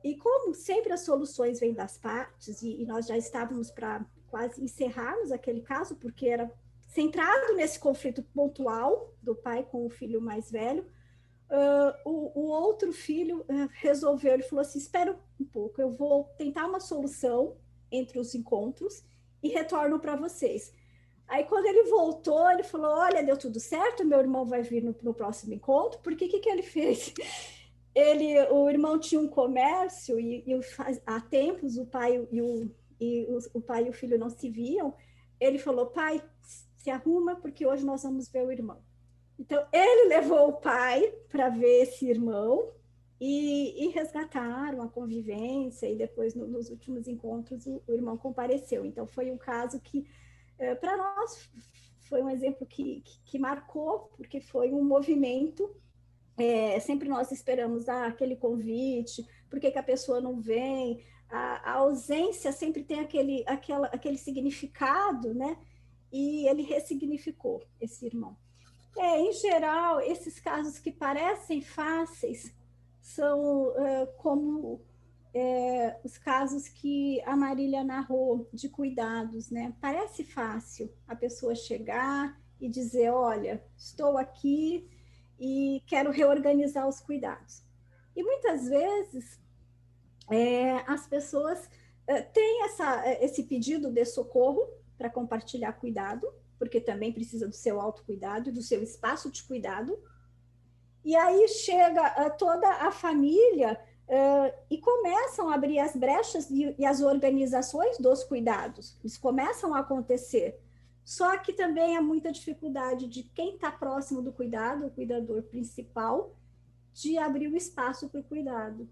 E 0.04 0.16
como 0.16 0.54
sempre 0.54 0.94
as 0.94 1.00
soluções 1.02 1.60
vêm 1.60 1.74
das 1.74 1.98
partes, 1.98 2.62
e, 2.62 2.82
e 2.82 2.86
nós 2.86 3.08
já 3.08 3.18
estávamos 3.18 3.72
para 3.72 4.06
quase 4.28 4.64
encerrarmos 4.64 5.32
aquele 5.32 5.62
caso, 5.62 5.96
porque 5.96 6.28
era 6.28 6.52
centrado 6.90 7.56
nesse 7.56 7.80
conflito 7.80 8.22
pontual 8.22 9.12
do 9.20 9.36
pai 9.36 9.64
com 9.64 9.84
o 9.84 9.90
filho 9.90 10.22
mais 10.22 10.52
velho, 10.52 10.86
uh, 11.50 12.10
o, 12.10 12.40
o, 12.40 12.50
outro 12.50 12.94
filho 12.94 13.40
uh, 13.42 13.68
resolveu, 13.82 14.34
ele 14.34 14.44
falou 14.44 14.62
assim, 14.62 14.78
espera 14.78 15.18
um 15.40 15.46
pouco, 15.46 15.82
eu 15.82 15.90
vou 15.90 16.26
tentar 16.38 16.68
uma 16.68 16.80
solução 16.80 17.58
entre 17.94 18.20
os 18.20 18.34
encontros, 18.36 19.04
e 19.42 19.50
retorno 19.50 20.00
para 20.00 20.16
vocês. 20.16 20.74
Aí, 21.28 21.44
quando 21.46 21.66
ele 21.66 21.84
voltou, 21.84 22.50
ele 22.50 22.64
falou: 22.64 22.92
Olha, 22.92 23.24
deu 23.24 23.38
tudo 23.38 23.60
certo, 23.60 24.06
meu 24.06 24.20
irmão 24.20 24.46
vai 24.46 24.62
vir 24.62 24.84
no, 24.84 24.96
no 25.02 25.14
próximo 25.14 25.54
encontro, 25.54 26.00
porque 26.02 26.28
que, 26.28 26.40
que 26.40 26.50
ele 26.50 26.64
fez? 26.64 27.14
Ele, 27.96 28.42
o 28.50 28.68
irmão 28.68 28.98
tinha 28.98 29.22
um 29.22 29.28
comércio 29.28 30.20
e, 30.20 30.44
e 30.48 30.60
há 31.06 31.22
tempos 31.22 31.78
o 31.78 31.86
pai 31.86 32.28
e 32.32 32.42
o, 32.42 32.72
e 33.00 33.28
o, 33.30 33.38
o 33.54 33.62
pai 33.62 33.86
e 33.86 33.90
o 33.90 33.94
filho 33.94 34.18
não 34.18 34.32
se 34.32 34.50
viam. 34.50 34.96
Ele 35.40 35.60
falou: 35.60 35.86
Pai, 35.86 36.20
se 36.78 36.90
arruma, 36.90 37.36
porque 37.36 37.68
hoje 37.68 37.86
nós 37.86 38.02
vamos 38.02 38.28
ver 38.28 38.48
o 38.48 38.52
irmão. 38.52 38.82
Então, 39.38 39.66
ele 39.72 40.10
levou 40.10 40.50
o 40.50 40.54
pai 40.54 41.14
para 41.30 41.50
ver 41.50 41.84
esse 41.84 42.10
irmão, 42.10 42.72
e, 43.20 43.86
e, 43.86 43.88
resgataram 43.90 44.82
a 44.82 44.90
convivência, 44.90 45.88
e 45.90 45.96
depois, 45.96 46.34
no, 46.34 46.48
nos 46.48 46.70
últimos 46.70 47.08
encontros, 47.08 47.66
o, 47.66 47.82
o, 47.88 47.94
irmão 47.94 48.18
compareceu. 48.18 48.86
Então, 48.86 49.08
foi 49.08 49.32
um 49.32 49.38
caso 49.38 49.80
que, 49.80 50.06
é, 50.58 50.76
para 50.76 50.98
nós, 50.98 51.50
foi 52.10 52.22
um 52.22 52.30
exemplo 52.30 52.66
que, 52.66 53.02
que, 53.02 53.20
que, 53.24 53.40
marcou, 53.40 54.12
porque 54.18 54.42
foi 54.42 54.74
um 54.74 54.84
movimento. 54.84 55.74
É, 56.38 56.80
sempre 56.80 57.08
nós 57.08 57.32
esperamos 57.32 57.88
ah, 57.88 58.08
aquele 58.08 58.36
convite, 58.36 59.26
por 59.50 59.60
que, 59.60 59.72
que 59.72 59.80
a 59.80 59.84
pessoa 59.84 60.20
não 60.20 60.40
vem? 60.40 61.04
A, 61.30 61.72
a, 61.72 61.74
ausência 61.76 62.52
sempre 62.52 62.84
tem 62.84 63.00
aquele, 63.00 63.44
aquela, 63.48 63.88
aquele 63.88 64.18
significado, 64.18 65.34
né? 65.34 65.58
E 66.12 66.48
ele 66.48 66.64
ressignificou 66.64 67.64
esse 67.80 68.06
irmão. 68.06 68.36
É, 68.98 69.20
em 69.20 69.32
geral, 69.34 70.00
esses 70.02 70.40
casos 70.40 70.78
que 70.78 70.92
parecem 70.92 71.62
fáceis, 71.62 72.54
são 73.04 73.68
uh, 73.68 74.08
como 74.18 74.82
é, 75.34 76.00
os 76.06 76.18
casos 76.18 76.70
que 76.70 77.22
a 77.24 77.36
Marília 77.36 77.84
narrou 77.84 78.48
de 78.54 78.70
cuidados, 78.70 79.52
né? 79.52 79.76
Parece 79.82 80.24
fácil 80.24 80.90
a 81.06 81.14
pessoa 81.14 81.54
chegar 81.54 82.42
e 82.62 82.70
dizer, 82.70 83.12
olha, 83.12 83.62
estou 83.76 84.18
aqui 84.18 84.90
e 85.38 85.84
quero 85.86 86.12
reorganizar 86.12 86.88
os 86.88 87.02
cuidados. 87.02 87.62
E 88.16 88.24
muitas 88.24 88.70
vezes 88.70 89.38
é, 90.32 90.76
as 90.88 91.06
pessoas 91.06 91.70
é, 92.08 92.22
têm 92.22 92.64
essa, 92.64 93.04
esse 93.22 93.44
pedido 93.44 93.92
de 93.92 94.06
socorro 94.06 94.66
para 94.98 95.10
compartilhar 95.10 95.74
cuidado, 95.74 96.26
porque 96.58 96.80
também 96.80 97.12
precisa 97.12 97.50
do 97.50 97.56
seu 97.56 97.82
autocuidado 97.82 98.50
e 98.50 98.54
do 98.54 98.62
seu 98.62 98.82
espaço 98.82 99.30
de 99.30 99.44
cuidado, 99.44 100.02
e 101.04 101.16
aí 101.16 101.48
chega 101.48 102.28
uh, 102.28 102.38
toda 102.38 102.68
a 102.68 102.92
família 102.92 103.80
uh, 104.08 104.54
e 104.70 104.78
começam 104.78 105.50
a 105.50 105.56
abrir 105.56 105.80
as 105.80 105.96
brechas 105.96 106.50
e, 106.50 106.74
e 106.78 106.86
as 106.86 107.02
organizações 107.02 107.98
dos 107.98 108.24
cuidados. 108.24 108.98
Eles 109.02 109.18
começam 109.18 109.74
a 109.74 109.80
acontecer. 109.80 110.60
Só 111.04 111.38
que 111.38 111.52
também 111.52 111.98
há 111.98 112.02
muita 112.02 112.32
dificuldade 112.32 113.08
de 113.08 113.24
quem 113.24 113.56
está 113.56 113.70
próximo 113.70 114.22
do 114.22 114.32
cuidado, 114.32 114.88
o 114.88 114.92
cuidador 114.92 115.44
principal, 115.44 116.34
de 116.94 117.18
abrir 117.18 117.48
o 117.48 117.58
espaço 117.58 118.08
para 118.08 118.22
o 118.22 118.24
cuidado. 118.24 118.88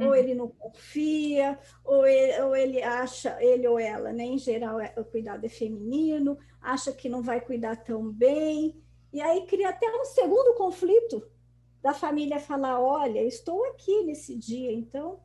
Ou 0.00 0.08
uhum. 0.08 0.14
ele 0.14 0.34
não 0.34 0.48
confia, 0.48 1.58
ou 1.84 2.04
ele, 2.06 2.42
ou 2.42 2.56
ele 2.56 2.82
acha, 2.82 3.36
ele 3.40 3.68
ou 3.68 3.78
ela, 3.78 4.12
né? 4.12 4.24
Em 4.24 4.38
geral, 4.38 4.80
é, 4.80 4.92
o 4.96 5.04
cuidado 5.04 5.44
é 5.44 5.48
feminino, 5.48 6.36
acha 6.60 6.92
que 6.92 7.08
não 7.08 7.22
vai 7.22 7.40
cuidar 7.40 7.76
tão 7.76 8.10
bem, 8.10 8.81
e 9.12 9.20
aí 9.20 9.46
cria 9.46 9.68
até 9.68 9.86
um 9.94 10.04
segundo 10.04 10.54
conflito 10.54 11.22
da 11.82 11.92
família 11.92 12.38
falar: 12.38 12.80
olha, 12.80 13.22
estou 13.22 13.64
aqui 13.66 14.04
nesse 14.04 14.36
dia, 14.36 14.72
então 14.72 15.20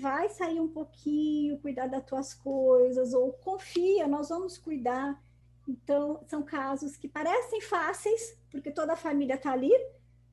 vai 0.00 0.28
sair 0.28 0.60
um 0.60 0.68
pouquinho, 0.68 1.58
cuidar 1.58 1.86
das 1.86 2.04
tuas 2.04 2.34
coisas, 2.34 3.14
ou 3.14 3.32
confia, 3.32 4.06
nós 4.06 4.28
vamos 4.28 4.58
cuidar. 4.58 5.22
Então, 5.66 6.22
são 6.26 6.42
casos 6.42 6.96
que 6.96 7.08
parecem 7.08 7.60
fáceis, 7.62 8.38
porque 8.50 8.70
toda 8.70 8.92
a 8.92 8.96
família 8.96 9.36
está 9.36 9.52
ali, 9.52 9.72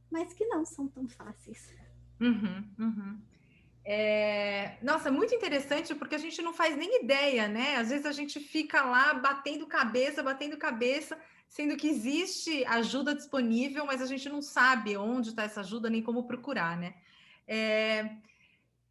mas 0.09 0.33
que 0.33 0.45
não 0.45 0.65
são 0.65 0.87
tão 0.89 1.07
fáceis. 1.07 1.73
Uhum, 2.19 2.69
uhum. 2.77 3.21
É... 3.83 4.77
Nossa, 4.81 5.11
muito 5.11 5.33
interessante, 5.33 5.95
porque 5.95 6.15
a 6.15 6.19
gente 6.19 6.41
não 6.41 6.53
faz 6.53 6.75
nem 6.77 7.03
ideia, 7.03 7.47
né? 7.47 7.75
Às 7.77 7.89
vezes 7.89 8.05
a 8.05 8.11
gente 8.11 8.39
fica 8.39 8.83
lá 8.83 9.13
batendo 9.13 9.65
cabeça, 9.65 10.21
batendo 10.23 10.57
cabeça, 10.57 11.17
sendo 11.47 11.75
que 11.75 11.87
existe 11.87 12.63
ajuda 12.65 13.15
disponível, 13.15 13.85
mas 13.85 14.01
a 14.01 14.05
gente 14.05 14.29
não 14.29 14.41
sabe 14.41 14.95
onde 14.95 15.29
está 15.29 15.43
essa 15.43 15.61
ajuda 15.61 15.89
nem 15.89 16.01
como 16.01 16.27
procurar, 16.27 16.77
né? 16.77 16.93
É... 17.47 18.09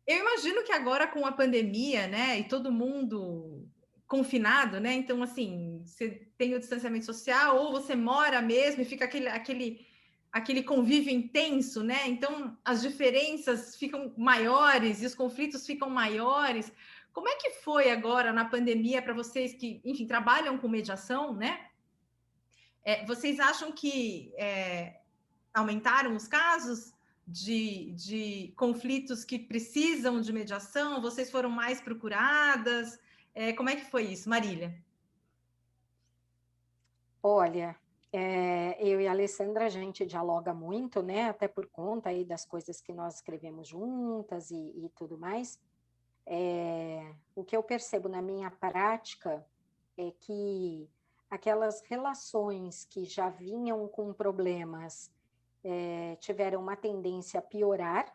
Eu 0.07 0.19
imagino 0.19 0.65
que 0.65 0.73
agora 0.73 1.07
com 1.07 1.25
a 1.25 1.31
pandemia, 1.31 2.09
né, 2.09 2.41
e 2.41 2.45
todo 2.45 2.73
mundo 2.73 3.69
confinado, 4.11 4.81
né? 4.81 4.93
Então, 4.95 5.23
assim, 5.23 5.83
você 5.85 6.27
tem 6.37 6.57
o 6.57 6.59
distanciamento 6.59 7.07
social, 7.07 7.57
ou 7.57 7.71
você 7.71 7.95
mora 7.95 8.43
mesmo 8.43 8.83
e 8.83 8.85
fica 8.85 9.05
aquele, 9.05 9.29
aquele, 9.29 9.87
aquele 10.33 10.63
convívio 10.63 11.13
intenso, 11.13 11.83
né? 11.83 12.07
Então, 12.07 12.57
as 12.65 12.83
diferenças 12.83 13.77
ficam 13.77 14.13
maiores 14.17 15.03
e 15.03 15.07
os 15.07 15.15
conflitos 15.15 15.67
ficam 15.67 15.91
maiores. 15.91 16.73
Como 17.13 17.29
é 17.29 17.37
que 17.37 17.51
foi 17.51 17.91
agora 17.91 18.33
na 18.33 18.45
pandemia 18.45 19.03
para 19.03 19.15
vocês 19.15 19.53
que, 19.55 19.81
enfim, 19.85 20.07
trabalham 20.07 20.57
com 20.59 20.69
mediação, 20.69 21.35
né? 21.35 21.67
É, 22.85 23.05
vocês 23.05 23.41
acham 23.41 23.73
que 23.73 24.33
é, 24.37 25.01
aumentaram 25.53 26.15
os 26.15 26.27
casos? 26.27 26.93
de, 27.31 27.93
de 27.93 28.53
conflitos 28.57 29.25
que 29.25 29.39
precisam 29.39 30.21
de 30.21 30.33
mediação? 30.33 31.01
Vocês 31.01 31.31
foram 31.31 31.49
mais 31.49 31.81
procuradas? 31.81 32.99
É, 33.35 33.53
como 33.53 33.71
é 33.71 33.77
que 33.77 33.89
foi 33.89 34.05
isso, 34.05 34.29
Marília? 34.29 34.77
Olha, 37.23 37.77
é, 38.13 38.77
eu 38.81 39.01
e 39.01 39.07
a 39.07 39.13
Alessandra, 39.13 39.67
a 39.67 39.69
gente 39.69 40.05
dialoga 40.05 40.53
muito, 40.53 41.03
né? 41.03 41.29
Até 41.29 41.47
por 41.47 41.67
conta 41.67 42.09
aí 42.09 42.25
das 42.25 42.45
coisas 42.45 42.81
que 42.81 42.93
nós 42.93 43.17
escrevemos 43.17 43.69
juntas 43.69 44.51
e, 44.51 44.57
e 44.57 44.89
tudo 44.97 45.17
mais. 45.17 45.61
É, 46.27 47.15
o 47.35 47.45
que 47.45 47.57
eu 47.57 47.63
percebo 47.63 48.09
na 48.09 48.21
minha 48.21 48.51
prática 48.51 49.47
é 49.97 50.11
que 50.21 50.89
aquelas 51.31 51.83
relações 51.83 52.85
que 52.85 53.05
já 53.05 53.29
vinham 53.29 53.87
com 53.87 54.13
problemas 54.13 55.11
é, 55.63 56.17
tiveram 56.17 56.61
uma 56.61 56.77
tendência 56.77 57.39
a 57.39 57.43
piorar 57.43 58.13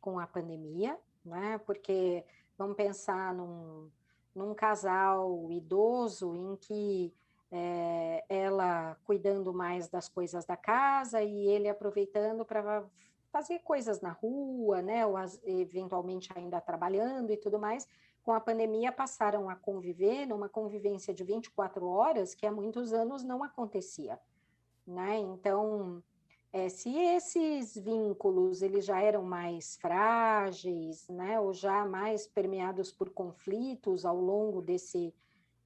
com 0.00 0.18
a 0.18 0.26
pandemia, 0.26 0.98
né? 1.24 1.58
Porque 1.66 2.24
vamos 2.56 2.76
pensar 2.76 3.34
num, 3.34 3.90
num 4.34 4.54
casal 4.54 5.50
idoso 5.50 6.34
em 6.34 6.56
que 6.56 7.12
é, 7.56 8.24
ela 8.28 8.96
cuidando 9.04 9.54
mais 9.54 9.88
das 9.88 10.08
coisas 10.08 10.44
da 10.44 10.56
casa 10.56 11.22
e 11.22 11.46
ele 11.46 11.68
aproveitando 11.68 12.44
para 12.44 12.84
fazer 13.30 13.60
coisas 13.60 14.00
na 14.00 14.10
rua, 14.10 14.82
né? 14.82 15.06
Ou 15.06 15.16
as, 15.16 15.40
eventualmente 15.44 16.32
ainda 16.34 16.60
trabalhando 16.60 17.32
e 17.32 17.36
tudo 17.36 17.58
mais. 17.58 17.86
Com 18.24 18.32
a 18.32 18.40
pandemia 18.40 18.90
passaram 18.90 19.48
a 19.48 19.54
conviver 19.54 20.26
numa 20.26 20.48
convivência 20.48 21.14
de 21.14 21.22
24 21.22 21.86
horas 21.86 22.34
que 22.34 22.44
há 22.44 22.50
muitos 22.50 22.92
anos 22.92 23.22
não 23.22 23.44
acontecia, 23.44 24.18
né? 24.84 25.18
Então 25.18 26.02
é, 26.52 26.68
se 26.68 26.92
esses 26.96 27.76
vínculos 27.76 28.62
eles 28.62 28.84
já 28.84 29.00
eram 29.00 29.22
mais 29.22 29.76
frágeis, 29.76 31.06
né, 31.08 31.38
ou 31.38 31.52
já 31.52 31.84
mais 31.84 32.28
permeados 32.28 32.92
por 32.92 33.10
conflitos 33.10 34.04
ao 34.04 34.20
longo 34.20 34.62
desse, 34.62 35.12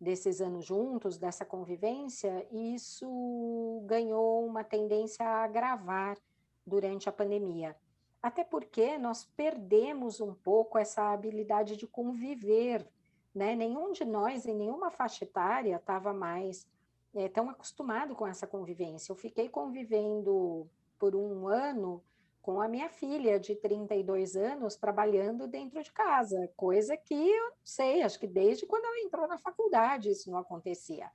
desses 0.00 0.40
anos 0.40 0.64
juntos, 0.64 1.18
dessa 1.18 1.44
convivência, 1.44 2.46
isso 2.52 3.82
ganhou 3.84 4.46
uma 4.46 4.62
tendência 4.62 5.26
a 5.26 5.44
agravar 5.44 6.16
durante 6.64 7.08
a 7.08 7.12
pandemia. 7.12 7.76
Até 8.22 8.44
porque 8.44 8.98
nós 8.98 9.24
perdemos 9.24 10.20
um 10.20 10.34
pouco 10.34 10.78
essa 10.78 11.12
habilidade 11.12 11.76
de 11.76 11.86
conviver, 11.86 12.86
né? 13.34 13.54
Nenhum 13.54 13.92
de 13.92 14.04
nós, 14.04 14.46
em 14.46 14.54
nenhuma 14.54 14.90
faixa 14.90 15.24
etária, 15.24 15.76
estava 15.76 16.12
mais 16.12 16.66
é, 17.14 17.28
tão 17.28 17.48
acostumado 17.48 18.14
com 18.14 18.26
essa 18.26 18.46
convivência. 18.46 19.12
Eu 19.12 19.16
fiquei 19.16 19.48
convivendo 19.48 20.68
por 20.98 21.14
um 21.14 21.46
ano 21.46 22.02
com 22.48 22.62
a 22.62 22.66
minha 22.66 22.88
filha 22.88 23.38
de 23.38 23.54
32 23.54 24.34
anos 24.34 24.74
trabalhando 24.74 25.46
dentro 25.46 25.82
de 25.82 25.92
casa, 25.92 26.50
coisa 26.56 26.96
que 26.96 27.12
eu 27.12 27.50
não 27.50 27.56
sei, 27.62 28.00
acho 28.00 28.18
que 28.18 28.26
desde 28.26 28.64
quando 28.64 28.86
ela 28.86 29.00
entrou 29.00 29.28
na 29.28 29.36
faculdade 29.36 30.08
isso 30.08 30.30
não 30.30 30.38
acontecia, 30.38 31.10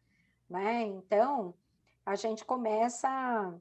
né? 0.48 0.84
Então, 0.84 1.56
a 2.06 2.14
gente 2.14 2.46
começa 2.46 3.60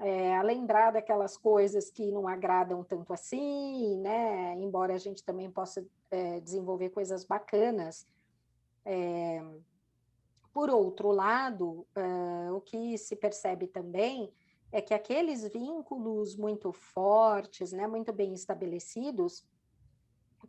é, 0.00 0.36
a 0.36 0.42
lembrar 0.42 0.90
daquelas 0.90 1.34
coisas 1.38 1.90
que 1.90 2.12
não 2.12 2.28
agradam 2.28 2.84
tanto 2.84 3.10
assim, 3.14 3.96
né? 4.02 4.52
Embora 4.56 4.92
a 4.92 4.98
gente 4.98 5.24
também 5.24 5.50
possa 5.50 5.82
é, 6.10 6.40
desenvolver 6.40 6.90
coisas 6.90 7.24
bacanas. 7.24 8.06
É, 8.84 9.42
por 10.52 10.68
outro 10.68 11.10
lado, 11.10 11.86
uh, 11.96 12.54
o 12.54 12.60
que 12.60 12.98
se 12.98 13.16
percebe 13.16 13.66
também 13.66 14.30
é 14.74 14.80
que 14.80 14.92
aqueles 14.92 15.46
vínculos 15.52 16.34
muito 16.34 16.72
fortes, 16.72 17.70
né, 17.70 17.86
muito 17.86 18.12
bem 18.12 18.34
estabelecidos, 18.34 19.46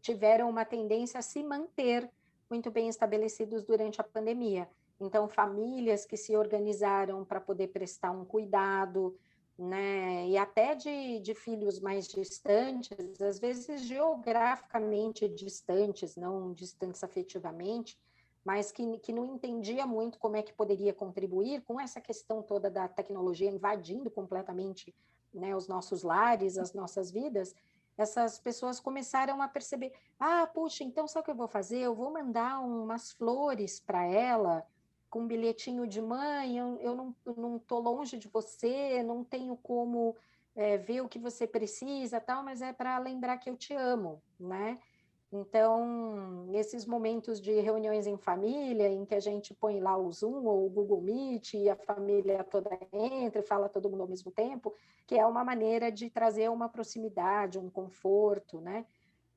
tiveram 0.01 0.49
uma 0.49 0.65
tendência 0.65 1.19
a 1.19 1.21
se 1.21 1.43
manter 1.43 2.09
muito 2.49 2.71
bem 2.71 2.89
estabelecidos 2.89 3.63
durante 3.63 4.01
a 4.01 4.03
pandemia. 4.03 4.67
Então, 4.99 5.29
famílias 5.29 6.07
que 6.07 6.17
se 6.17 6.35
organizaram 6.35 7.23
para 7.23 7.39
poder 7.39 7.67
prestar 7.67 8.09
um 8.09 8.25
cuidado, 8.25 9.15
né, 9.59 10.27
e 10.27 10.35
até 10.39 10.73
de, 10.73 11.19
de 11.19 11.35
filhos 11.35 11.79
mais 11.79 12.07
distantes, 12.07 13.21
às 13.21 13.37
vezes 13.37 13.81
geograficamente 13.81 15.29
distantes, 15.29 16.15
não 16.15 16.51
distantes 16.51 17.03
afetivamente, 17.03 17.95
mas 18.45 18.71
que, 18.71 18.99
que 18.99 19.11
não 19.11 19.25
entendia 19.25 19.87
muito 19.87 20.19
como 20.19 20.37
é 20.37 20.43
que 20.43 20.53
poderia 20.53 20.93
contribuir 20.93 21.63
com 21.63 21.79
essa 21.79 21.99
questão 21.99 22.43
toda 22.43 22.69
da 22.69 22.87
tecnologia 22.87 23.49
invadindo 23.49 24.11
completamente 24.11 24.93
né, 25.33 25.55
os 25.55 25.67
nossos 25.67 26.03
lares, 26.03 26.57
as 26.57 26.71
nossas 26.71 27.09
vidas, 27.09 27.55
essas 27.97 28.37
pessoas 28.37 28.79
começaram 28.79 29.41
a 29.41 29.47
perceber: 29.47 29.93
ah, 30.19 30.45
puxa, 30.45 30.83
então 30.83 31.07
sabe 31.07 31.21
o 31.21 31.25
que 31.25 31.31
eu 31.31 31.35
vou 31.35 31.47
fazer? 31.47 31.79
Eu 31.79 31.95
vou 31.95 32.11
mandar 32.11 32.59
umas 32.59 33.11
flores 33.11 33.79
para 33.79 34.05
ela 34.05 34.63
com 35.09 35.21
um 35.21 35.27
bilhetinho 35.27 35.87
de 35.87 36.01
mãe. 36.01 36.57
Eu, 36.57 36.77
eu 36.81 37.15
não 37.35 37.57
estou 37.57 37.79
longe 37.79 38.19
de 38.19 38.27
você, 38.27 39.01
não 39.01 39.23
tenho 39.23 39.57
como 39.57 40.15
é, 40.55 40.77
ver 40.77 41.01
o 41.01 41.09
que 41.09 41.17
você 41.17 41.47
precisa, 41.47 42.19
tal, 42.19 42.43
mas 42.43 42.61
é 42.61 42.71
para 42.71 42.97
lembrar 42.99 43.37
que 43.37 43.49
eu 43.49 43.57
te 43.57 43.73
amo, 43.73 44.21
né? 44.39 44.79
Então, 45.31 46.47
esses 46.53 46.85
momentos 46.85 47.41
de 47.41 47.59
reuniões 47.59 48.07
em 48.07 48.17
família, 48.17 48.87
em 48.87 49.05
que 49.05 49.15
a 49.15 49.19
gente 49.19 49.53
põe 49.53 49.81
lá 49.81 49.97
o 49.97 50.11
Zoom 50.11 50.45
ou 50.45 50.65
o 50.65 50.69
Google 50.69 51.01
Meet 51.01 51.55
e 51.55 51.69
a 51.69 51.75
família 51.75 52.43
toda 52.43 52.69
entra 52.93 53.39
e 53.39 53.43
fala 53.43 53.67
todo 53.67 53.89
mundo 53.89 54.01
ao 54.01 54.07
mesmo 54.07 54.31
tempo, 54.31 54.73
que 55.05 55.17
é 55.17 55.25
uma 55.25 55.43
maneira 55.43 55.91
de 55.91 56.09
trazer 56.09 56.49
uma 56.49 56.69
proximidade, 56.69 57.59
um 57.59 57.69
conforto, 57.69 58.61
né? 58.61 58.85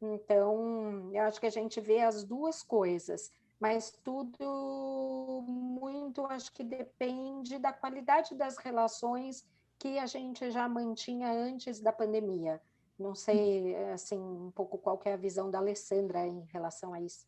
Então, 0.00 1.10
eu 1.12 1.22
acho 1.24 1.40
que 1.40 1.46
a 1.46 1.50
gente 1.50 1.80
vê 1.80 2.00
as 2.00 2.22
duas 2.22 2.62
coisas, 2.62 3.32
mas 3.58 3.90
tudo 4.04 5.42
muito, 5.48 6.24
acho 6.26 6.52
que 6.52 6.62
depende 6.62 7.58
da 7.58 7.72
qualidade 7.72 8.36
das 8.36 8.56
relações 8.58 9.44
que 9.78 9.98
a 9.98 10.06
gente 10.06 10.50
já 10.50 10.68
mantinha 10.68 11.30
antes 11.32 11.80
da 11.80 11.92
pandemia. 11.92 12.60
Não 12.98 13.14
sei, 13.14 13.76
assim, 13.92 14.18
um 14.18 14.50
pouco 14.50 14.76
qual 14.76 15.00
é 15.04 15.12
a 15.12 15.16
visão 15.16 15.50
da 15.50 15.58
Alessandra 15.58 16.26
em 16.26 16.44
relação 16.46 16.92
a 16.92 17.00
isso. 17.00 17.26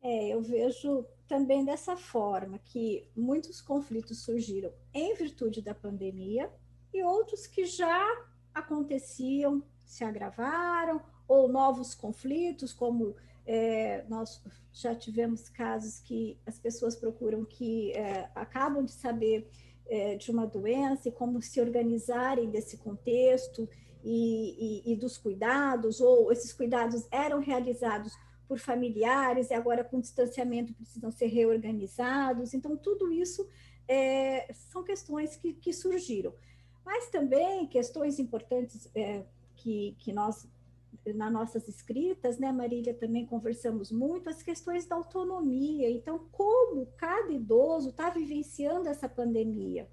É, 0.00 0.28
eu 0.28 0.40
vejo 0.40 1.04
também 1.26 1.64
dessa 1.64 1.96
forma 1.96 2.58
que 2.58 3.10
muitos 3.14 3.60
conflitos 3.60 4.22
surgiram 4.22 4.72
em 4.94 5.14
virtude 5.14 5.60
da 5.60 5.74
pandemia 5.74 6.50
e 6.94 7.02
outros 7.02 7.46
que 7.46 7.66
já 7.66 8.04
aconteciam 8.54 9.62
se 9.84 10.04
agravaram, 10.04 11.02
ou 11.28 11.48
novos 11.48 11.94
conflitos, 11.94 12.72
como 12.72 13.16
é, 13.44 14.04
nós 14.08 14.42
já 14.72 14.94
tivemos 14.94 15.48
casos 15.48 16.00
que 16.00 16.38
as 16.46 16.58
pessoas 16.58 16.96
procuram 16.96 17.44
que 17.44 17.92
é, 17.92 18.30
acabam 18.34 18.84
de 18.84 18.92
saber 18.92 19.48
é, 19.86 20.16
de 20.16 20.30
uma 20.30 20.46
doença 20.46 21.08
e 21.08 21.12
como 21.12 21.40
se 21.40 21.60
organizarem 21.60 22.50
desse 22.50 22.76
contexto 22.76 23.68
e, 24.08 24.84
e, 24.86 24.92
e, 24.92 24.96
dos 24.96 25.18
cuidados, 25.18 26.00
ou 26.00 26.30
esses 26.30 26.52
cuidados 26.52 27.08
eram 27.10 27.40
realizados 27.40 28.16
por 28.46 28.56
familiares 28.56 29.50
e 29.50 29.54
agora 29.54 29.82
com 29.82 30.00
distanciamento 30.00 30.72
precisam 30.72 31.10
ser 31.10 31.26
reorganizados. 31.26 32.54
Então, 32.54 32.76
tudo 32.76 33.12
isso 33.12 33.48
é, 33.88 34.52
são 34.52 34.84
questões 34.84 35.34
que, 35.34 35.52
que, 35.54 35.72
surgiram. 35.72 36.32
Mas 36.84 37.10
também 37.10 37.66
questões 37.66 38.20
importantes 38.20 38.88
é, 38.94 39.24
que, 39.56 39.96
que 39.98 40.12
nós 40.12 40.48
nas 41.14 41.32
nossas 41.32 41.68
escritas, 41.68 42.36
né, 42.38 42.50
Marília, 42.50 42.92
também 42.92 43.24
conversamos 43.24 43.92
muito 43.92 44.28
as 44.28 44.42
questões 44.42 44.86
da 44.86 44.96
autonomia. 44.96 45.88
Então, 45.88 46.26
como 46.32 46.86
cada 46.96 47.30
idoso 47.30 47.90
está 47.90 48.10
vivenciando 48.10 48.88
essa 48.88 49.08
pandemia? 49.08 49.88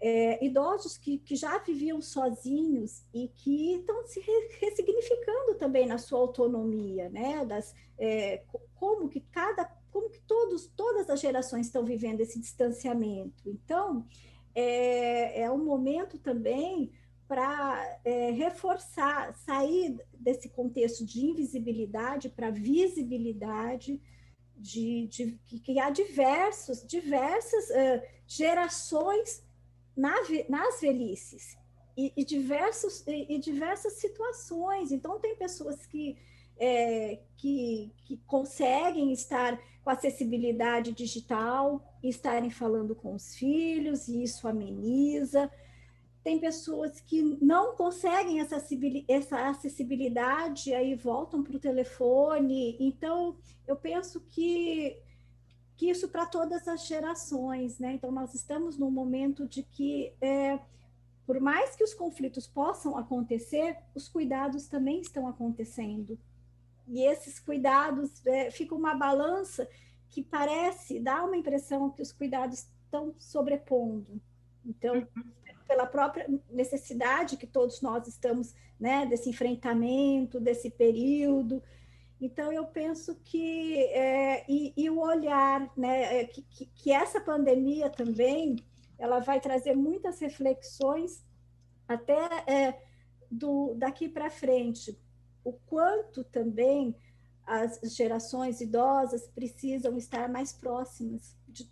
É, 0.00 0.44
idosos 0.44 0.98
que, 0.98 1.18
que 1.18 1.34
já 1.34 1.56
viviam 1.58 2.02
sozinhos 2.02 3.04
e 3.14 3.28
que 3.28 3.76
estão 3.76 4.04
se 4.06 4.20
ressignificando 4.60 5.54
também 5.54 5.86
na 5.86 5.98
sua 5.98 6.18
autonomia, 6.18 7.08
né? 7.08 7.44
Das, 7.46 7.74
é, 7.98 8.42
como 8.74 9.08
que 9.08 9.20
cada, 9.20 9.64
como 9.90 10.10
que 10.10 10.20
todos, 10.22 10.66
todas 10.76 11.08
as 11.08 11.20
gerações 11.20 11.66
estão 11.66 11.84
vivendo 11.84 12.20
esse 12.20 12.38
distanciamento. 12.38 13.48
Então, 13.48 14.04
é, 14.54 15.42
é 15.42 15.50
um 15.50 15.64
momento 15.64 16.18
também 16.18 16.92
para 17.26 17.98
é, 18.04 18.30
reforçar, 18.30 19.34
sair 19.34 19.96
desse 20.12 20.48
contexto 20.48 21.04
de 21.04 21.24
invisibilidade 21.24 22.28
para 22.28 22.50
visibilidade, 22.50 24.00
de, 24.56 25.06
de, 25.08 25.38
que 25.60 25.78
há 25.78 25.90
diversos, 25.90 26.86
diversas 26.86 27.68
uh, 27.70 28.02
gerações 28.26 29.43
na, 29.96 30.14
nas 30.48 30.80
velhices 30.80 31.56
e, 31.96 32.12
e 32.16 32.24
diversos, 32.24 33.06
e, 33.06 33.34
e, 33.34 33.38
diversas 33.38 33.94
situações. 33.94 34.92
Então, 34.92 35.18
tem 35.20 35.36
pessoas 35.36 35.86
que, 35.86 36.16
é, 36.58 37.20
que, 37.36 37.92
que 38.04 38.16
conseguem 38.26 39.12
estar 39.12 39.60
com 39.82 39.90
acessibilidade 39.90 40.92
digital 40.92 41.82
estarem 42.02 42.50
falando 42.50 42.94
com 42.94 43.14
os 43.14 43.34
filhos, 43.34 44.08
e 44.08 44.22
isso 44.22 44.48
ameniza 44.48 45.50
tem 46.24 46.40
pessoas 46.40 47.00
que 47.00 47.22
não 47.42 47.76
conseguem 47.76 48.40
essa 48.40 48.56
acessibilidade, 49.46 50.72
aí 50.72 50.94
voltam 50.94 51.44
para 51.44 51.54
o 51.54 51.60
telefone. 51.60 52.78
Então, 52.80 53.36
eu 53.68 53.76
penso 53.76 54.22
que, 54.30 54.96
que 55.76 55.90
isso 55.90 56.08
para 56.08 56.26
todas 56.26 56.68
as 56.68 56.86
gerações, 56.86 57.78
né? 57.78 57.92
Então, 57.92 58.10
nós 58.12 58.34
estamos 58.34 58.78
num 58.78 58.90
momento 58.90 59.46
de 59.46 59.62
que, 59.62 60.12
é, 60.20 60.58
por 61.26 61.40
mais 61.40 61.74
que 61.74 61.82
os 61.82 61.94
conflitos 61.94 62.46
possam 62.46 62.96
acontecer, 62.96 63.78
os 63.94 64.08
cuidados 64.08 64.68
também 64.68 65.00
estão 65.00 65.26
acontecendo. 65.26 66.18
E 66.86 67.02
esses 67.02 67.40
cuidados, 67.40 68.24
é, 68.26 68.50
fica 68.50 68.74
uma 68.74 68.94
balança 68.94 69.68
que 70.10 70.22
parece, 70.22 71.00
dá 71.00 71.24
uma 71.24 71.36
impressão 71.36 71.90
que 71.90 72.02
os 72.02 72.12
cuidados 72.12 72.68
estão 72.84 73.14
sobrepondo. 73.18 74.20
Então, 74.64 75.06
pela 75.66 75.86
própria 75.86 76.28
necessidade 76.50 77.36
que 77.36 77.46
todos 77.46 77.80
nós 77.80 78.06
estamos, 78.06 78.54
né, 78.78 79.06
desse 79.06 79.28
enfrentamento, 79.28 80.38
desse 80.38 80.70
período. 80.70 81.62
Então, 82.20 82.52
eu 82.52 82.64
penso 82.66 83.16
que, 83.24 83.76
é, 83.76 84.44
e, 84.48 84.72
e, 84.76 84.88
o 84.88 85.00
olhar, 85.00 85.70
né, 85.76 86.20
é, 86.20 86.24
que, 86.24 86.42
que, 86.42 86.66
que, 86.66 86.92
essa 86.92 87.20
pandemia 87.20 87.90
também, 87.90 88.56
ela 88.98 89.18
vai 89.18 89.40
trazer 89.40 89.74
muitas 89.74 90.20
reflexões 90.20 91.24
até 91.86 92.44
é, 92.46 92.82
do, 93.30 93.74
daqui 93.74 94.08
para 94.08 94.30
frente, 94.30 94.98
o 95.44 95.52
quanto 95.52 96.24
também 96.24 96.96
as 97.46 97.78
gerações 97.94 98.60
idosas 98.60 99.28
precisam 99.34 99.98
estar 99.98 100.28
mais 100.28 100.52
próximas 100.52 101.36
de, 101.46 101.68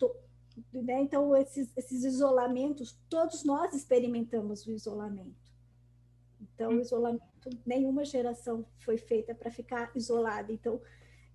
né? 0.72 1.00
Então, 1.00 1.34
esses, 1.36 1.72
esses 1.76 2.04
isolamentos, 2.04 2.98
todos 3.08 3.44
nós 3.44 3.72
experimentamos 3.74 4.66
o 4.66 4.72
isolamento. 4.72 5.41
Então, 6.62 6.76
o 6.76 6.80
isolamento, 6.80 7.50
nenhuma 7.66 8.04
geração 8.04 8.64
foi 8.78 8.96
feita 8.96 9.34
para 9.34 9.50
ficar 9.50 9.90
isolada. 9.96 10.52
Então, 10.52 10.80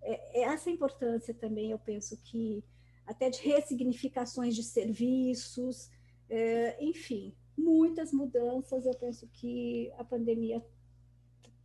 é, 0.02 0.40
é 0.40 0.44
essa 0.44 0.70
importância 0.70 1.34
também, 1.34 1.72
eu 1.72 1.80
penso 1.80 2.16
que, 2.24 2.64
até 3.06 3.30
de 3.30 3.42
ressignificações 3.42 4.56
de 4.56 4.64
serviços, 4.64 5.92
é, 6.30 6.82
enfim, 6.82 7.36
muitas 7.58 8.14
mudanças, 8.14 8.86
eu 8.86 8.94
penso 8.94 9.28
que 9.28 9.92
a 9.98 10.04
pandemia 10.06 10.66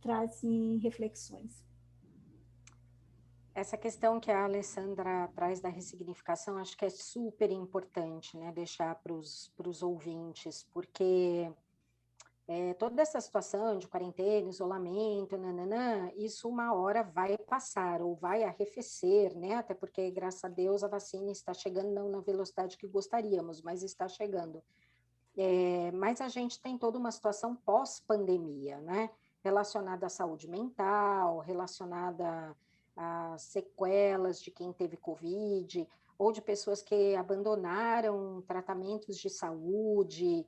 traz 0.01 0.43
em 0.43 0.77
reflexões. 0.79 1.63
Essa 3.55 3.77
questão 3.77 4.19
que 4.19 4.29
a 4.29 4.43
Alessandra 4.43 5.29
traz 5.35 5.61
da 5.61 5.69
ressignificação, 5.69 6.57
acho 6.57 6.75
que 6.75 6.83
é 6.83 6.89
super 6.89 7.49
importante, 7.49 8.35
né, 8.35 8.51
deixar 8.51 8.95
para 8.95 9.13
os 9.13 9.81
ouvintes, 9.81 10.67
porque 10.73 11.49
é, 12.47 12.73
toda 12.73 13.01
essa 13.01 13.21
situação 13.21 13.77
de 13.77 13.87
quarentena, 13.87 14.49
isolamento, 14.49 15.37
nananã, 15.37 16.11
isso 16.15 16.49
uma 16.49 16.73
hora 16.73 17.01
vai 17.01 17.37
passar 17.37 18.01
ou 18.01 18.15
vai 18.15 18.43
arrefecer, 18.43 19.33
né, 19.37 19.55
até 19.55 19.73
porque, 19.73 20.11
graças 20.11 20.43
a 20.43 20.49
Deus, 20.49 20.83
a 20.83 20.89
vacina 20.89 21.31
está 21.31 21.53
chegando 21.53 21.91
não 21.91 22.09
na 22.09 22.19
velocidade 22.19 22.77
que 22.77 22.85
gostaríamos, 22.85 23.61
mas 23.61 23.81
está 23.81 24.07
chegando. 24.09 24.61
É, 25.37 25.91
mas 25.93 26.19
a 26.19 26.27
gente 26.27 26.61
tem 26.61 26.77
toda 26.77 26.99
uma 26.99 27.11
situação 27.11 27.55
pós-pandemia, 27.55 28.79
né, 28.81 29.09
relacionada 29.41 30.05
à 30.05 30.09
saúde 30.09 30.49
mental, 30.49 31.39
relacionada 31.39 32.55
as 32.95 33.41
sequelas 33.43 34.41
de 34.41 34.51
quem 34.51 34.71
teve 34.73 34.97
Covid, 34.97 35.87
ou 36.17 36.31
de 36.31 36.41
pessoas 36.41 36.81
que 36.81 37.15
abandonaram 37.15 38.41
tratamentos 38.41 39.17
de 39.17 39.29
saúde 39.29 40.45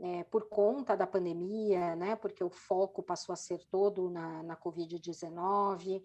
é, 0.00 0.24
por 0.24 0.48
conta 0.48 0.96
da 0.96 1.06
pandemia, 1.06 1.96
né, 1.96 2.14
porque 2.16 2.42
o 2.42 2.50
foco 2.50 3.02
passou 3.02 3.32
a 3.32 3.36
ser 3.36 3.64
todo 3.70 4.08
na, 4.10 4.42
na 4.42 4.56
Covid-19, 4.56 6.02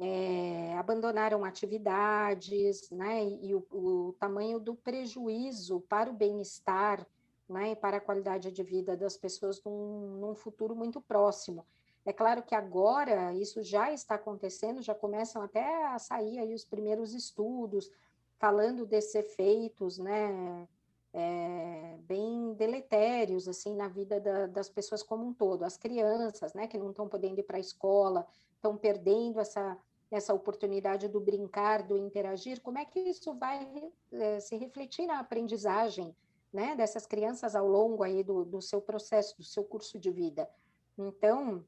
é, 0.00 0.76
abandonaram 0.78 1.44
atividades, 1.44 2.88
né, 2.90 3.24
e, 3.24 3.48
e 3.48 3.54
o, 3.54 3.66
o, 3.70 4.16
tamanho 4.18 4.58
do 4.58 4.74
prejuízo 4.74 5.80
para 5.88 6.08
o 6.10 6.14
bem-estar, 6.14 7.06
né, 7.48 7.72
e 7.72 7.76
para 7.76 7.98
a 7.98 8.00
qualidade 8.00 8.50
de 8.50 8.62
vida 8.62 8.96
das 8.96 9.16
pessoas 9.16 9.62
num, 9.62 10.18
num 10.18 10.34
futuro 10.34 10.74
muito 10.74 11.00
próximo. 11.00 11.66
É 12.06 12.12
claro 12.12 12.42
que 12.42 12.54
agora 12.54 13.34
isso 13.34 13.62
já 13.62 13.92
está 13.92 14.14
acontecendo, 14.14 14.80
já 14.80 14.94
começam 14.94 15.42
até 15.42 15.86
a 15.86 15.98
sair 15.98 16.38
aí 16.38 16.54
os 16.54 16.64
primeiros 16.64 17.12
estudos 17.12 17.90
falando 18.38 18.86
desses 18.86 19.14
efeitos, 19.14 19.98
né, 19.98 20.66
é, 21.12 21.96
bem 22.00 22.52
deletérios 22.54 23.48
assim 23.48 23.74
na 23.74 23.88
vida 23.88 24.20
da, 24.20 24.46
das 24.46 24.68
pessoas 24.68 25.02
como 25.02 25.26
um 25.26 25.32
todo, 25.32 25.64
as 25.64 25.76
crianças, 25.76 26.52
né, 26.54 26.66
que 26.66 26.78
não 26.78 26.90
estão 26.90 27.08
podendo 27.08 27.38
ir 27.40 27.44
para 27.44 27.56
a 27.56 27.60
escola, 27.60 28.26
estão 28.56 28.76
perdendo 28.76 29.40
essa 29.40 29.76
essa 30.10 30.32
oportunidade 30.32 31.06
do 31.06 31.20
brincar, 31.20 31.82
do 31.82 31.96
interagir, 31.96 32.62
como 32.62 32.78
é 32.78 32.84
que 32.84 32.98
isso 32.98 33.34
vai 33.34 33.92
é, 34.10 34.40
se 34.40 34.56
refletir 34.56 35.06
na 35.06 35.18
aprendizagem, 35.18 36.16
né, 36.50 36.74
dessas 36.74 37.06
crianças 37.06 37.54
ao 37.54 37.68
longo 37.68 38.02
aí 38.02 38.24
do, 38.24 38.44
do 38.44 38.62
seu 38.62 38.80
processo, 38.80 39.36
do 39.36 39.44
seu 39.44 39.62
curso 39.64 39.98
de 39.98 40.10
vida? 40.10 40.48
Então, 40.96 41.62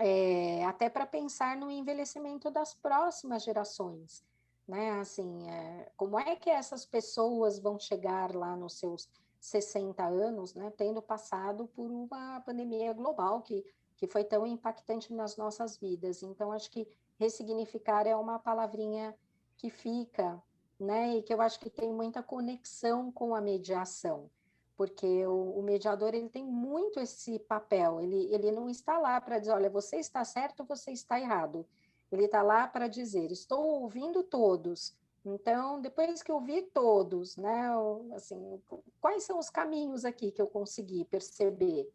é, 0.00 0.64
até 0.64 0.90
para 0.90 1.06
pensar 1.06 1.56
no 1.56 1.70
envelhecimento 1.70 2.50
das 2.50 2.74
próximas 2.74 3.44
gerações, 3.44 4.24
né? 4.66 4.98
Assim, 5.00 5.48
é, 5.48 5.90
como 5.96 6.18
é 6.18 6.36
que 6.36 6.50
essas 6.50 6.84
pessoas 6.84 7.58
vão 7.58 7.78
chegar 7.78 8.34
lá 8.34 8.56
nos 8.56 8.78
seus 8.78 9.08
60 9.40 10.04
anos, 10.04 10.54
né? 10.54 10.72
Tendo 10.76 11.02
passado 11.02 11.66
por 11.74 11.90
uma 11.90 12.40
pandemia 12.40 12.92
global 12.92 13.42
que, 13.42 13.64
que 13.96 14.06
foi 14.06 14.24
tão 14.24 14.46
impactante 14.46 15.12
nas 15.12 15.36
nossas 15.36 15.76
vidas. 15.76 16.22
Então, 16.22 16.52
acho 16.52 16.70
que 16.70 16.88
ressignificar 17.18 18.06
é 18.06 18.16
uma 18.16 18.38
palavrinha 18.38 19.14
que 19.56 19.70
fica, 19.70 20.42
né? 20.78 21.16
E 21.16 21.22
que 21.22 21.32
eu 21.32 21.40
acho 21.40 21.60
que 21.60 21.70
tem 21.70 21.92
muita 21.92 22.22
conexão 22.22 23.12
com 23.12 23.34
a 23.34 23.40
mediação 23.40 24.30
porque 24.76 25.26
o, 25.26 25.58
o, 25.58 25.62
mediador 25.62 26.14
ele 26.14 26.28
tem 26.28 26.44
muito 26.44 26.98
esse 26.98 27.38
papel, 27.38 28.00
ele, 28.00 28.34
ele 28.34 28.50
não 28.50 28.68
está 28.68 28.98
lá 28.98 29.20
para 29.20 29.38
dizer, 29.38 29.52
olha, 29.52 29.70
você 29.70 29.96
está 29.96 30.24
certo, 30.24 30.64
você 30.64 30.90
está 30.90 31.20
errado. 31.20 31.66
Ele 32.10 32.24
está 32.24 32.42
lá 32.42 32.66
para 32.66 32.88
dizer, 32.88 33.30
estou 33.30 33.82
ouvindo 33.82 34.22
todos. 34.22 34.96
Então, 35.24 35.80
depois 35.80 36.22
que 36.22 36.30
eu 36.30 36.40
vi 36.40 36.62
todos, 36.62 37.36
né, 37.36 37.70
assim, 38.14 38.60
quais 39.00 39.24
são 39.24 39.38
os 39.38 39.48
caminhos 39.48 40.04
aqui 40.04 40.30
que 40.30 40.40
eu 40.40 40.46
consegui 40.46 41.04
perceber? 41.04 41.90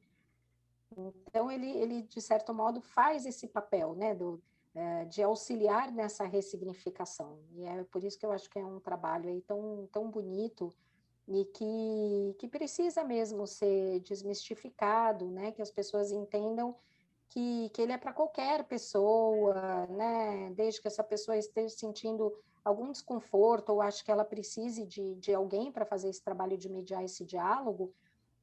Então, 1.27 1.51
ele, 1.51 1.69
ele, 1.69 2.01
de 2.01 2.19
certo 2.21 2.53
modo, 2.53 2.81
faz 2.81 3.25
esse 3.27 3.47
papel, 3.47 3.93
né, 3.93 4.15
do, 4.15 4.41
é, 4.73 5.05
de 5.05 5.21
auxiliar 5.21 5.91
nessa 5.91 6.25
ressignificação. 6.25 7.39
E 7.51 7.65
é 7.65 7.83
por 7.83 8.03
isso 8.03 8.17
que 8.17 8.25
eu 8.25 8.31
acho 8.31 8.49
que 8.49 8.57
é 8.57 8.65
um 8.65 8.79
trabalho 8.79 9.29
aí 9.29 9.41
tão, 9.41 9.87
tão 9.91 10.09
bonito 10.09 10.73
e 11.27 11.45
que, 11.45 12.35
que 12.39 12.47
precisa 12.47 13.03
mesmo 13.03 13.45
ser 13.45 13.99
desmistificado, 13.99 15.29
né, 15.29 15.51
que 15.51 15.61
as 15.61 15.69
pessoas 15.69 16.11
entendam 16.11 16.75
que, 17.29 17.69
que 17.69 17.81
ele 17.81 17.91
é 17.91 17.97
para 17.97 18.13
qualquer 18.13 18.63
pessoa, 18.65 19.85
né, 19.87 20.51
desde 20.55 20.81
que 20.81 20.87
essa 20.87 21.03
pessoa 21.03 21.37
esteja 21.37 21.69
sentindo 21.69 22.33
algum 22.63 22.91
desconforto 22.91 23.69
ou 23.69 23.81
acho 23.81 24.03
que 24.03 24.11
ela 24.11 24.25
precise 24.25 24.85
de, 24.85 25.15
de 25.15 25.33
alguém 25.33 25.71
para 25.71 25.85
fazer 25.85 26.09
esse 26.09 26.23
trabalho 26.23 26.57
de 26.57 26.69
mediar 26.69 27.03
esse 27.03 27.23
diálogo, 27.23 27.93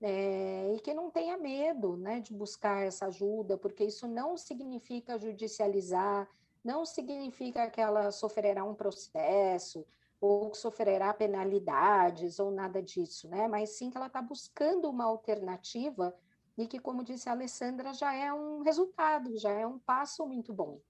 é, 0.01 0.73
e 0.75 0.81
que 0.81 0.93
não 0.93 1.11
tenha 1.11 1.37
medo 1.37 1.97
né, 1.97 2.21
de 2.21 2.33
buscar 2.33 2.87
essa 2.87 3.07
ajuda, 3.07 3.57
porque 3.57 3.85
isso 3.85 4.07
não 4.07 4.37
significa 4.37 5.19
judicializar, 5.19 6.29
não 6.63 6.85
significa 6.85 7.71
que 7.71 7.81
ela 7.81 8.11
sofrerá 8.11 8.63
um 8.65 8.75
processo 8.75 9.87
ou 10.21 10.55
sofrerá 10.55 11.13
penalidades 11.15 12.39
ou 12.39 12.51
nada 12.51 12.83
disso, 12.83 13.29
né? 13.29 13.47
Mas 13.47 13.71
sim 13.71 13.91
que 13.91 13.97
ela 13.97 14.07
está 14.07 14.21
buscando 14.21 14.89
uma 14.89 15.05
alternativa 15.05 16.15
e 16.57 16.67
que, 16.67 16.79
como 16.79 17.05
disse 17.05 17.29
a 17.29 17.33
Alessandra, 17.33 17.93
já 17.93 18.15
é 18.15 18.33
um 18.33 18.63
resultado, 18.63 19.39
já 19.39 19.51
é 19.51 19.67
um 19.67 19.79
passo 19.79 20.27
muito 20.27 20.53
bom. 20.53 20.81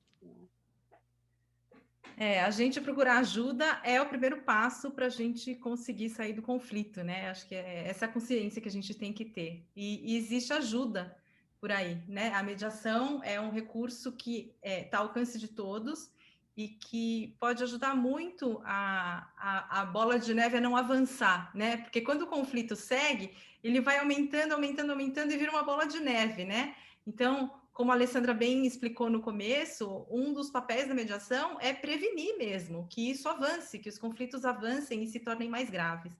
É, 2.16 2.40
a 2.40 2.50
gente 2.50 2.80
procurar 2.80 3.18
ajuda 3.18 3.78
é 3.84 4.00
o 4.00 4.08
primeiro 4.08 4.40
passo 4.42 4.90
para 4.90 5.06
a 5.06 5.10
gente 5.10 5.54
conseguir 5.56 6.08
sair 6.08 6.32
do 6.32 6.40
conflito, 6.40 7.02
né? 7.04 7.28
Acho 7.28 7.46
que 7.46 7.54
é 7.54 7.86
essa 7.86 8.08
consciência 8.08 8.62
que 8.62 8.68
a 8.68 8.72
gente 8.72 8.94
tem 8.94 9.12
que 9.12 9.24
ter. 9.24 9.66
E, 9.76 10.14
e 10.14 10.16
existe 10.16 10.52
ajuda 10.52 11.14
por 11.60 11.70
aí, 11.70 12.02
né? 12.08 12.32
A 12.32 12.42
mediação 12.42 13.20
é 13.22 13.38
um 13.38 13.50
recurso 13.50 14.12
que 14.12 14.54
está 14.62 14.70
é, 14.70 14.84
tá 14.84 14.98
ao 14.98 15.08
alcance 15.08 15.38
de 15.38 15.48
todos 15.48 16.10
e 16.56 16.68
que 16.68 17.36
pode 17.38 17.62
ajudar 17.62 17.94
muito 17.94 18.62
a, 18.64 19.30
a, 19.36 19.82
a, 19.82 19.84
bola 19.84 20.18
de 20.18 20.32
neve 20.32 20.56
a 20.56 20.60
não 20.60 20.74
avançar, 20.74 21.50
né? 21.54 21.76
Porque 21.76 22.00
quando 22.00 22.22
o 22.22 22.26
conflito 22.26 22.74
segue, 22.74 23.36
ele 23.66 23.80
vai 23.80 23.98
aumentando, 23.98 24.52
aumentando, 24.52 24.90
aumentando 24.92 25.32
e 25.32 25.36
vira 25.36 25.50
uma 25.50 25.62
bola 25.62 25.86
de 25.86 25.98
neve, 26.00 26.44
né? 26.44 26.74
Então, 27.06 27.52
como 27.72 27.90
a 27.90 27.94
Alessandra 27.94 28.32
bem 28.32 28.66
explicou 28.66 29.10
no 29.10 29.20
começo, 29.20 30.06
um 30.10 30.32
dos 30.32 30.50
papéis 30.50 30.88
da 30.88 30.94
mediação 30.94 31.58
é 31.60 31.72
prevenir 31.72 32.38
mesmo 32.38 32.86
que 32.88 33.10
isso 33.10 33.28
avance, 33.28 33.78
que 33.78 33.88
os 33.88 33.98
conflitos 33.98 34.44
avancem 34.44 35.02
e 35.02 35.06
se 35.06 35.20
tornem 35.20 35.48
mais 35.48 35.68
graves. 35.68 36.12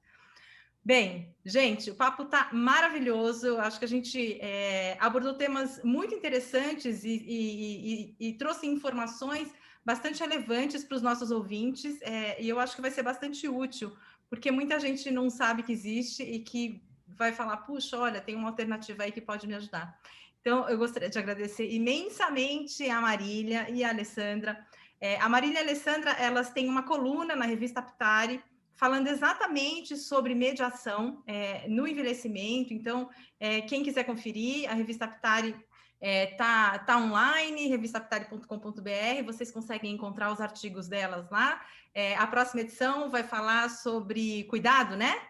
Bem, 0.84 1.34
gente, 1.44 1.90
o 1.90 1.96
papo 1.96 2.22
está 2.24 2.48
maravilhoso. 2.52 3.58
Acho 3.58 3.78
que 3.78 3.84
a 3.84 3.88
gente 3.88 4.38
é, 4.40 4.96
abordou 5.00 5.34
temas 5.34 5.82
muito 5.82 6.14
interessantes 6.14 7.02
e, 7.02 7.08
e, 7.08 8.14
e, 8.20 8.28
e, 8.28 8.32
trouxe 8.34 8.68
informações 8.68 9.52
bastante 9.84 10.20
relevantes 10.20 10.84
para 10.84 10.96
os 10.96 11.02
nossos 11.02 11.32
ouvintes. 11.32 12.00
É, 12.02 12.40
e 12.40 12.48
eu 12.48 12.60
acho 12.60 12.76
que 12.76 12.82
vai 12.82 12.92
ser 12.92 13.02
bastante 13.02 13.48
útil, 13.48 13.96
porque 14.30 14.52
muita 14.52 14.78
gente 14.78 15.10
não 15.10 15.28
sabe 15.28 15.64
que 15.64 15.72
existe 15.72 16.22
e 16.22 16.38
que 16.38 16.85
vai 17.16 17.32
falar: 17.32 17.58
puxa, 17.58 17.98
olha, 17.98 18.20
tem 18.20 18.34
uma 18.34 18.48
alternativa 18.48 19.02
aí 19.02 19.12
que 19.12 19.20
pode 19.20 19.46
me 19.46 19.54
ajudar. 19.54 19.98
Então, 20.40 20.68
eu 20.68 20.78
gostaria 20.78 21.10
de 21.10 21.18
agradecer 21.18 21.68
imensamente 21.72 22.88
a 22.88 23.00
Marília 23.00 23.68
e 23.68 23.82
a 23.82 23.88
Alessandra. 23.88 24.64
É, 25.00 25.20
a 25.20 25.28
Marília 25.28 25.56
e 25.56 25.58
a 25.58 25.62
Alessandra, 25.62 26.12
elas 26.12 26.50
têm 26.50 26.68
uma 26.68 26.84
coluna 26.84 27.34
na 27.34 27.44
revista 27.44 27.80
Aptari, 27.80 28.40
falando 28.74 29.08
exatamente 29.08 29.96
sobre 29.96 30.34
mediação 30.34 31.22
é, 31.26 31.66
no 31.68 31.86
envelhecimento. 31.86 32.72
Então, 32.72 33.10
é, 33.40 33.62
quem 33.62 33.82
quiser 33.82 34.04
conferir, 34.04 34.70
a 34.70 34.74
revista 34.74 35.06
Aptari 35.06 35.56
está 36.00 36.72
é, 36.74 36.78
tá 36.78 36.98
online, 36.98 37.68
revistaptari.com.br, 37.68 39.24
vocês 39.24 39.50
conseguem 39.50 39.92
encontrar 39.94 40.30
os 40.30 40.40
artigos 40.40 40.86
delas 40.86 41.28
lá. 41.30 41.60
É, 41.94 42.14
a 42.16 42.26
próxima 42.26 42.60
edição 42.60 43.10
vai 43.10 43.22
falar 43.22 43.70
sobre 43.70 44.44
cuidado, 44.44 44.96
né? 44.96 45.20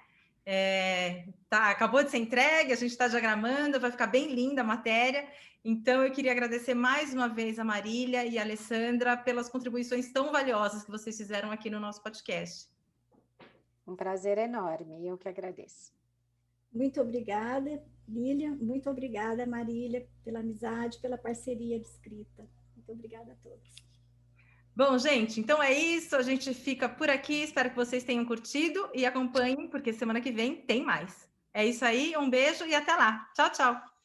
É, 0.48 1.26
tá, 1.50 1.70
acabou 1.70 2.04
de 2.04 2.10
ser 2.10 2.18
entregue, 2.18 2.72
a 2.72 2.76
gente 2.76 2.92
está 2.92 3.08
diagramando, 3.08 3.80
vai 3.80 3.90
ficar 3.90 4.06
bem 4.06 4.32
linda 4.32 4.60
a 4.60 4.64
matéria. 4.64 5.28
Então, 5.64 6.04
eu 6.04 6.12
queria 6.12 6.30
agradecer 6.30 6.74
mais 6.74 7.12
uma 7.12 7.28
vez 7.28 7.58
a 7.58 7.64
Marília 7.64 8.24
e 8.24 8.38
a 8.38 8.42
Alessandra 8.42 9.16
pelas 9.16 9.48
contribuições 9.48 10.12
tão 10.12 10.30
valiosas 10.30 10.84
que 10.84 10.90
vocês 10.90 11.16
fizeram 11.16 11.50
aqui 11.50 11.68
no 11.68 11.80
nosso 11.80 12.00
podcast. 12.00 12.68
Um 13.84 13.96
prazer 13.96 14.38
enorme, 14.38 15.04
eu 15.04 15.18
que 15.18 15.28
agradeço. 15.28 15.92
Muito 16.72 17.00
obrigada, 17.00 17.82
Lília. 18.08 18.50
Muito 18.52 18.88
obrigada, 18.88 19.44
Marília, 19.46 20.06
pela 20.22 20.38
amizade, 20.38 21.00
pela 21.00 21.18
parceria 21.18 21.80
de 21.80 21.86
escrita. 21.86 22.48
Muito 22.76 22.92
obrigada 22.92 23.32
a 23.32 23.36
todos. 23.36 23.85
Bom, 24.76 24.98
gente, 24.98 25.40
então 25.40 25.62
é 25.62 25.72
isso. 25.72 26.14
A 26.14 26.22
gente 26.22 26.52
fica 26.52 26.86
por 26.88 27.08
aqui. 27.08 27.42
Espero 27.42 27.70
que 27.70 27.76
vocês 27.76 28.04
tenham 28.04 28.26
curtido 28.26 28.90
e 28.94 29.06
acompanhem, 29.06 29.68
porque 29.68 29.90
semana 29.92 30.20
que 30.20 30.30
vem 30.30 30.54
tem 30.54 30.84
mais. 30.84 31.26
É 31.52 31.64
isso 31.64 31.82
aí. 31.84 32.14
Um 32.16 32.28
beijo 32.28 32.64
e 32.66 32.74
até 32.74 32.94
lá. 32.94 33.26
Tchau, 33.34 33.50
tchau. 33.50 33.95